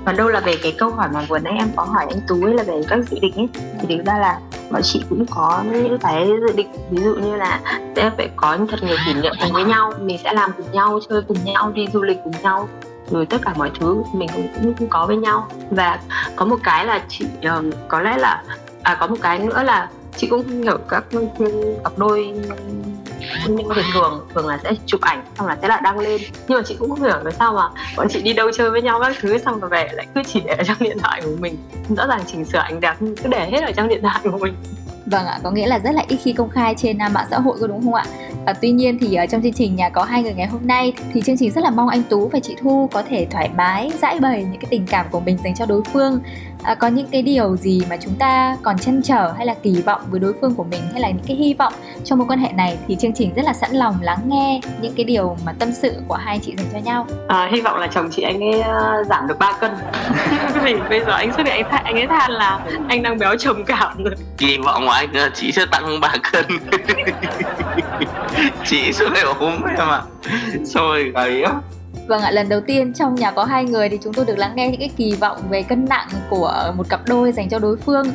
còn 0.08 0.18
đâu 0.18 0.28
là 0.28 0.40
về 0.40 0.56
cái 0.64 0.76
câu 0.78 0.90
hỏi 0.90 1.10
mà 1.14 1.22
vừa 1.28 1.40
nãy 1.40 1.54
em 1.58 1.68
có 1.76 1.84
hỏi 1.84 2.06
anh 2.10 2.20
tú 2.28 2.46
ấy 2.46 2.54
là 2.54 2.64
về 2.64 2.82
các 2.88 3.00
dự 3.10 3.20
định 3.22 3.34
ấy 3.36 3.48
thì 3.82 3.98
thực 3.98 4.06
ra 4.06 4.18
là 4.18 4.40
bọn 4.72 4.82
chị 4.84 5.04
cũng 5.10 5.26
có 5.26 5.64
những 5.72 5.98
cái 5.98 6.28
dự 6.28 6.56
định. 6.56 6.68
Ví 6.92 7.04
dụ 7.04 7.16
như 7.16 7.36
là 7.36 7.60
sẽ 7.96 8.12
phải 8.18 8.30
có 8.36 8.58
thật 8.70 8.78
nhiều 8.84 8.98
kỷ 9.06 9.14
niệm 9.14 9.34
cùng 9.42 9.54
với 9.54 9.64
nhau 9.64 9.94
mình 10.02 10.18
sẽ 10.24 10.34
làm 10.34 10.52
cùng 10.58 10.72
nhau 10.72 11.00
chơi 11.10 11.22
cùng 11.28 11.38
nhau 11.44 11.72
đi 11.72 11.88
du 11.94 12.02
lịch 12.02 12.18
cùng 12.24 12.34
nhau 12.44 12.70
rồi 13.12 13.26
tất 13.26 13.38
cả 13.42 13.54
mọi 13.58 13.72
thứ 13.80 14.04
mình 14.14 14.30
cũng, 14.36 14.74
cũng 14.74 14.88
có 14.90 15.06
với 15.06 15.18
nhau. 15.18 15.48
Và 15.70 16.00
có 16.36 16.46
một 16.46 16.58
cái 16.64 16.86
là 16.86 17.02
chị 17.10 17.26
uh, 17.60 17.66
có 17.88 18.02
lẽ 18.02 18.18
là 18.18 18.44
à 18.84 18.98
có 19.00 19.08
một 19.08 19.18
cái 19.22 19.40
nữa 19.40 19.64
là 19.64 19.90
chị 20.18 20.28
cũng 20.28 20.44
không 20.44 20.62
hiểu 20.62 20.78
các 20.90 21.04
cặp 21.84 21.98
đôi 21.98 22.34
nhưng 23.48 23.56
bình 23.56 23.86
thường 23.94 24.28
thường 24.34 24.48
là 24.48 24.60
sẽ 24.64 24.72
chụp 24.86 25.02
ảnh 25.02 25.24
xong 25.38 25.48
là 25.48 25.58
sẽ 25.62 25.68
là 25.68 25.80
đăng 25.80 26.00
lên. 26.00 26.22
Nhưng 26.48 26.58
mà 26.58 26.64
chị 26.66 26.76
cũng 26.80 26.90
không 26.90 27.04
hiểu 27.04 27.20
là 27.24 27.32
sao 27.32 27.54
mà 27.54 27.70
bọn 27.98 28.08
chị 28.10 28.22
đi 28.22 28.34
đâu 28.34 28.52
chơi 28.52 28.70
với 28.70 28.82
nhau 28.82 29.00
các 29.00 29.16
thứ 29.22 29.38
xong 29.38 29.60
rồi 29.60 29.70
về 29.70 29.90
lại 29.94 30.08
cứ 30.16 30.22
chỉ 30.28 30.42
để 30.46 30.56
ở 30.58 30.64
trong 30.64 30.78
điện 30.80 30.98
thoại 31.00 31.22
của 31.22 31.36
mình. 31.40 31.58
Rõ 31.90 32.08
ràng 32.08 32.22
chỉnh 32.28 32.46
sửa 32.46 32.60
ảnh 32.60 32.80
đẹp 32.80 32.96
cứ 33.00 33.30
để 33.30 33.50
hết 33.52 33.62
ở 33.62 33.72
trong 33.72 33.88
điện 33.88 34.02
thoại 34.02 34.20
của 34.24 34.38
mình. 34.38 34.56
Vâng 35.06 35.26
ạ, 35.26 35.40
có 35.44 35.52
nghĩa 35.52 35.68
là 35.68 35.80
rất 35.80 35.92
là 35.92 36.04
ít 36.08 36.18
khi 36.24 36.34
công 36.34 36.50
khai 36.50 36.76
trên 36.78 36.98
à, 36.98 37.10
mạng 37.10 37.26
xã 37.30 37.40
hội 37.40 37.58
có 37.62 37.68
đúng 37.68 37.84
không 37.84 37.94
ạ? 37.94 38.06
À, 38.48 38.54
tuy 38.62 38.72
nhiên 38.72 38.98
thì 39.00 39.16
ở 39.16 39.26
trong 39.26 39.42
chương 39.42 39.54
trình 39.54 39.76
nhà 39.76 39.90
có 39.90 40.04
hai 40.04 40.24
người 40.24 40.34
ngày 40.34 40.48
hôm 40.48 40.68
nay 40.68 40.94
thì 41.14 41.22
chương 41.22 41.38
trình 41.38 41.52
rất 41.52 41.64
là 41.64 41.70
mong 41.70 41.90
anh 41.90 42.04
Tú 42.04 42.28
và 42.28 42.40
chị 42.40 42.56
Thu 42.62 42.90
có 42.94 43.04
thể 43.10 43.28
thoải 43.32 43.50
mái 43.58 43.92
giải 44.02 44.20
bày 44.20 44.44
những 44.44 44.62
cái 44.62 44.68
tình 44.70 44.86
cảm 44.90 45.06
của 45.12 45.20
mình 45.20 45.38
dành 45.44 45.56
cho 45.56 45.66
đối 45.66 45.82
phương. 45.94 46.20
À, 46.64 46.76
có 46.76 46.88
những 46.88 47.08
cái 47.12 47.22
điều 47.22 47.56
gì 47.58 47.82
mà 47.90 47.98
chúng 47.98 48.16
ta 48.16 48.58
còn 48.64 48.78
chăn 48.78 49.02
trở 49.04 49.34
hay 49.38 49.46
là 49.46 49.56
kỳ 49.64 49.82
vọng 49.82 50.02
với 50.10 50.20
đối 50.20 50.34
phương 50.42 50.56
của 50.56 50.64
mình 50.64 50.82
hay 50.92 51.02
là 51.02 51.10
những 51.10 51.26
cái 51.28 51.38
hy 51.38 51.54
vọng 51.54 51.74
trong 52.04 52.20
mối 52.20 52.28
quan 52.28 52.40
hệ 52.40 52.52
này 52.52 52.78
thì 52.88 52.96
chương 53.00 53.14
trình 53.14 53.34
rất 53.36 53.46
là 53.46 53.54
sẵn 53.54 53.72
lòng 53.72 53.96
lắng 54.02 54.20
nghe 54.26 54.62
những 54.82 54.94
cái 54.96 55.04
điều 55.04 55.38
mà 55.46 55.54
tâm 55.60 55.72
sự 55.74 55.94
của 56.08 56.16
hai 56.16 56.40
chị 56.40 56.54
dành 56.58 56.68
cho 56.74 56.80
nhau. 56.80 57.08
À, 57.28 57.50
hy 57.52 57.62
vọng 57.62 57.80
là 57.80 57.88
chồng 57.88 58.10
chị 58.12 58.22
anh 58.22 58.44
ấy 58.44 58.60
uh, 58.60 59.08
giảm 59.08 59.28
được 59.28 59.40
3 59.40 59.58
cân. 59.60 59.72
vì 60.64 60.76
bây 60.90 61.00
giờ 61.00 61.12
anh 61.12 61.34
xuất 61.34 61.48
hiện 61.48 61.66
anh, 61.70 61.84
anh 61.84 61.96
ấy 61.96 62.08
than 62.08 62.32
là 62.32 62.60
anh 62.88 63.04
đang 63.04 63.18
béo 63.18 63.38
trầm 63.38 63.66
cảm 63.66 64.04
rồi. 64.04 64.16
Kỳ 64.38 64.58
vọng 64.58 64.84
của 64.86 64.92
anh 64.92 65.10
chị 65.34 65.52
sẽ 65.52 65.66
tăng 65.72 66.00
3 66.00 66.14
cân 66.32 66.46
chị 68.66 68.94
suốt 68.94 69.06
ngày 69.14 69.24
ốm 69.24 69.64
em 69.78 69.88
ạ 69.88 70.02
rồi 70.64 71.12
gầy 71.16 71.44
á 71.44 71.54
Vâng 72.08 72.22
ạ, 72.22 72.32
lần 72.32 72.50
đầu 72.50 72.62
tiên 72.62 72.94
trong 72.94 73.16
nhà 73.16 73.32
có 73.32 73.44
hai 73.44 73.66
người 73.66 73.90
thì 73.90 74.00
chúng 74.04 74.14
tôi 74.14 74.26
được 74.26 74.38
lắng 74.38 74.52
nghe 74.56 74.70
những 74.70 74.80
cái 74.80 74.90
kỳ 74.98 75.16
vọng 75.16 75.38
về 75.50 75.64
cân 75.64 75.86
nặng 75.90 76.08
của 76.30 76.74
một 76.78 76.90
cặp 76.90 77.00
đôi 77.08 77.32
dành 77.32 77.50
cho 77.50 77.60
đối 77.60 77.78
phương. 77.78 78.06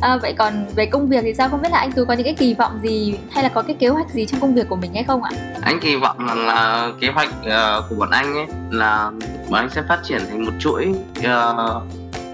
À, 0.00 0.18
vậy 0.22 0.34
còn 0.38 0.66
về 0.76 0.86
công 0.86 1.08
việc 1.08 1.20
thì 1.22 1.34
sao? 1.34 1.48
Không 1.48 1.62
biết 1.62 1.72
là 1.72 1.78
anh 1.78 1.92
Tú 1.92 2.04
có 2.04 2.14
những 2.14 2.24
cái 2.24 2.34
kỳ 2.34 2.54
vọng 2.54 2.78
gì 2.82 3.18
hay 3.30 3.42
là 3.42 3.48
có 3.48 3.62
cái 3.62 3.76
kế 3.78 3.88
hoạch 3.88 4.10
gì 4.10 4.26
trong 4.26 4.40
công 4.40 4.54
việc 4.54 4.68
của 4.68 4.76
mình 4.76 4.94
hay 4.94 5.04
không 5.04 5.22
ạ? 5.22 5.30
Anh 5.62 5.80
kỳ 5.80 5.96
vọng 5.96 6.26
rằng 6.26 6.46
là 6.46 6.90
kế 7.00 7.08
hoạch 7.08 7.28
uh, 7.28 7.84
của 7.88 7.94
bọn 7.98 8.10
anh 8.10 8.34
ấy 8.34 8.46
là 8.70 9.10
bọn 9.50 9.60
anh 9.60 9.70
sẽ 9.70 9.82
phát 9.88 10.00
triển 10.04 10.20
thành 10.30 10.44
một 10.44 10.52
chuỗi 10.58 10.94
uh, 11.18 11.82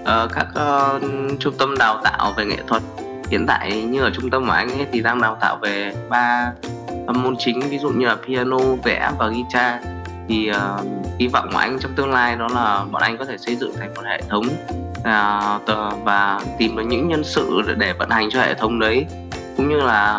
uh, 0.01 0.31
các 0.33 0.47
uh, 0.49 1.01
trung 1.39 1.53
tâm 1.57 1.77
đào 1.77 2.01
tạo 2.03 2.33
về 2.37 2.45
nghệ 2.45 2.57
thuật 2.67 2.83
hiện 3.29 3.45
tại 3.47 3.81
như 3.81 4.01
ở 4.01 4.11
trung 4.15 4.29
tâm 4.29 4.45
của 4.45 4.51
anh 4.51 4.69
ấy 4.69 4.87
thì 4.91 5.01
đang 5.01 5.21
đào 5.21 5.37
tạo 5.41 5.57
về 5.61 5.93
ba 6.09 6.51
môn 7.13 7.35
chính 7.39 7.59
ví 7.59 7.77
dụ 7.77 7.89
như 7.89 8.05
là 8.05 8.15
piano 8.27 8.57
vẽ 8.83 9.11
và 9.19 9.27
guitar. 9.27 9.81
Thì 10.29 10.51
uh, 10.51 10.85
hy 11.19 11.27
vọng 11.27 11.49
của 11.51 11.57
anh 11.57 11.77
trong 11.79 11.91
tương 11.95 12.11
lai 12.11 12.35
đó 12.35 12.47
là 12.53 12.85
bọn 12.91 13.01
anh 13.01 13.17
có 13.17 13.25
thể 13.25 13.37
xây 13.37 13.55
dựng 13.55 13.73
thành 13.79 13.93
một 13.93 14.01
hệ 14.05 14.21
thống 14.29 14.45
uh, 14.99 16.03
và 16.03 16.41
tìm 16.57 16.75
được 16.75 16.83
những 16.83 17.07
nhân 17.07 17.23
sự 17.23 17.61
để, 17.67 17.73
để 17.77 17.93
vận 17.93 18.09
hành 18.09 18.29
cho 18.29 18.41
hệ 18.41 18.53
thống 18.53 18.79
đấy 18.79 19.05
cũng 19.57 19.69
như 19.69 19.75
là 19.75 20.13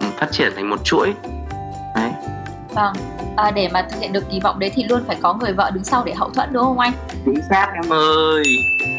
um, 0.00 0.10
phát 0.16 0.32
triển 0.32 0.52
thành 0.56 0.70
một 0.70 0.84
chuỗi. 0.84 1.14
Đấy 1.94 2.10
vâng 2.74 2.92
à, 3.36 3.50
để 3.50 3.68
mà 3.72 3.82
thực 3.90 4.00
hiện 4.00 4.12
được 4.12 4.30
kỳ 4.30 4.40
vọng 4.40 4.58
đấy 4.58 4.70
thì 4.74 4.84
luôn 4.84 5.04
phải 5.06 5.16
có 5.22 5.34
người 5.34 5.52
vợ 5.52 5.70
đứng 5.70 5.84
sau 5.84 6.04
để 6.04 6.14
hậu 6.14 6.30
thuẫn 6.30 6.52
đúng 6.52 6.64
không 6.64 6.78
anh 6.78 6.92
chính 7.24 7.40
xác 7.50 7.68
em 7.74 7.92
ơi 7.92 8.44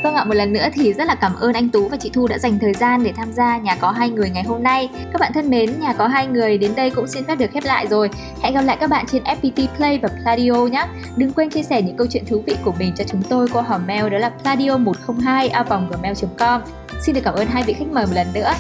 Vâng 0.04 0.16
ạ, 0.16 0.24
một 0.24 0.34
lần 0.34 0.54
nữa 0.54 0.68
thì 0.74 0.94
rất 0.94 1.08
là 1.08 1.16
cảm 1.16 1.36
ơn 1.36 1.54
anh 1.54 1.70
Tú 1.70 1.88
và 1.88 1.98
chị 1.98 2.10
Thu 2.14 2.28
đã 2.28 2.38
dành 2.38 2.60
thời 2.60 2.74
gian 2.74 3.04
để 3.04 3.14
tham 3.16 3.34
gia 3.34 3.58
Nhà 3.58 3.76
có 3.76 3.92
hai 3.92 4.10
người 4.10 4.30
ngày 4.30 4.44
hôm 4.44 4.64
nay. 4.64 4.90
Các 5.14 5.20
bạn 5.20 5.32
thân 5.34 5.50
mến, 5.50 5.80
Nhà 5.80 5.94
có 5.94 6.08
hai 6.08 6.28
người 6.28 6.58
đến 6.58 6.72
đây 6.76 6.90
cũng 6.90 7.08
xin 7.08 7.24
phép 7.26 7.36
được 7.36 7.52
khép 7.54 7.64
lại 7.64 7.88
rồi. 7.88 8.10
Hẹn 8.42 8.54
gặp 8.54 8.62
lại 8.62 8.78
các 8.80 8.90
bạn 8.90 9.06
trên 9.06 9.24
FPT 9.24 9.68
Play 9.78 9.98
và 9.98 10.10
Pladio 10.24 10.54
nhé. 10.54 10.86
Đừng 11.16 11.34
quên 11.34 11.50
chia 11.50 11.64
sẻ 11.64 11.82
những 11.82 11.98
câu 11.98 12.08
chuyện 12.10 12.26
thú 12.26 12.44
vị 12.46 12.56
của 12.64 12.74
mình 12.80 12.94
cho 12.98 13.04
chúng 13.04 13.24
tôi 13.24 13.48
qua 13.54 13.62
hòm 13.62 13.88
mail 13.88 14.10
đó 14.10 14.18
là 14.18 14.32
pladio102 14.44 15.64
gmail.com. 15.90 16.62
Xin 17.02 17.16
được 17.16 17.22
cảm 17.24 17.34
ơn 17.34 17.48
hai 17.48 17.64
vị 17.64 17.74
khách 17.74 17.88
mời 17.92 18.06
một 18.06 18.14
lần 18.16 18.28
nữa. 18.34 18.54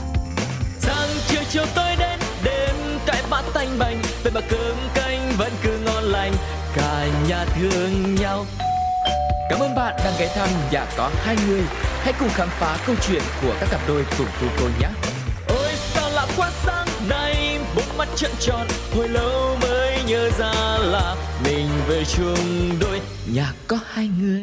Sáng 0.80 1.10
chiều 1.28 1.41
chiều 1.50 1.63
cái 1.76 1.90
bát 3.32 3.44
tanh 3.54 3.80
bành 3.80 4.02
về 4.24 4.32
mà 4.32 4.41
cơm 4.50 4.76
canh 4.94 5.32
vẫn 5.38 5.52
cứ 5.63 5.78
ngon 5.86 6.04
lành 6.04 6.34
cả 6.76 7.08
nhà 7.28 7.46
thương 7.46 8.15
nhau 8.15 8.46
Cảm 9.50 9.60
ơn 9.60 9.76
bạn 9.76 9.96
đang 10.06 10.13
ghé 10.20 10.28
thăm 10.36 10.50
nhà 10.72 10.86
có 10.98 11.12
hai 11.15 11.36
người. 11.48 11.62
Hãy 12.02 12.13
cùng 12.20 12.30
khám 12.30 12.48
phá 12.50 12.78
câu 12.88 12.96
chuyện 13.08 13.22
của 13.41 13.56
các 13.60 13.70
cặp 13.72 13.82
đôi 13.88 14.06
cùng 14.17 14.28
tu 14.41 14.48
cô 14.60 14.65
nhé. 14.80 14.88
Ôi 15.48 15.72
sao 15.94 16.10
lạ 16.10 16.28
quá 16.38 16.52
sáng 16.63 16.88
nay, 17.10 17.60
bốn 17.76 17.98
mắt 17.98 18.08
trợn 18.15 18.32
tròn, 18.39 18.67
hồi 18.96 19.08
lâu 19.08 19.58
mới 19.62 20.04
nhớ 20.08 20.30
ra 20.39 20.78
là 20.80 21.15
mình 21.46 21.67
về 21.88 22.04
chung 22.17 22.70
đôi 22.80 23.02
nhà 23.34 23.54
có 23.67 23.80
hai 23.94 24.10
người. 24.22 24.39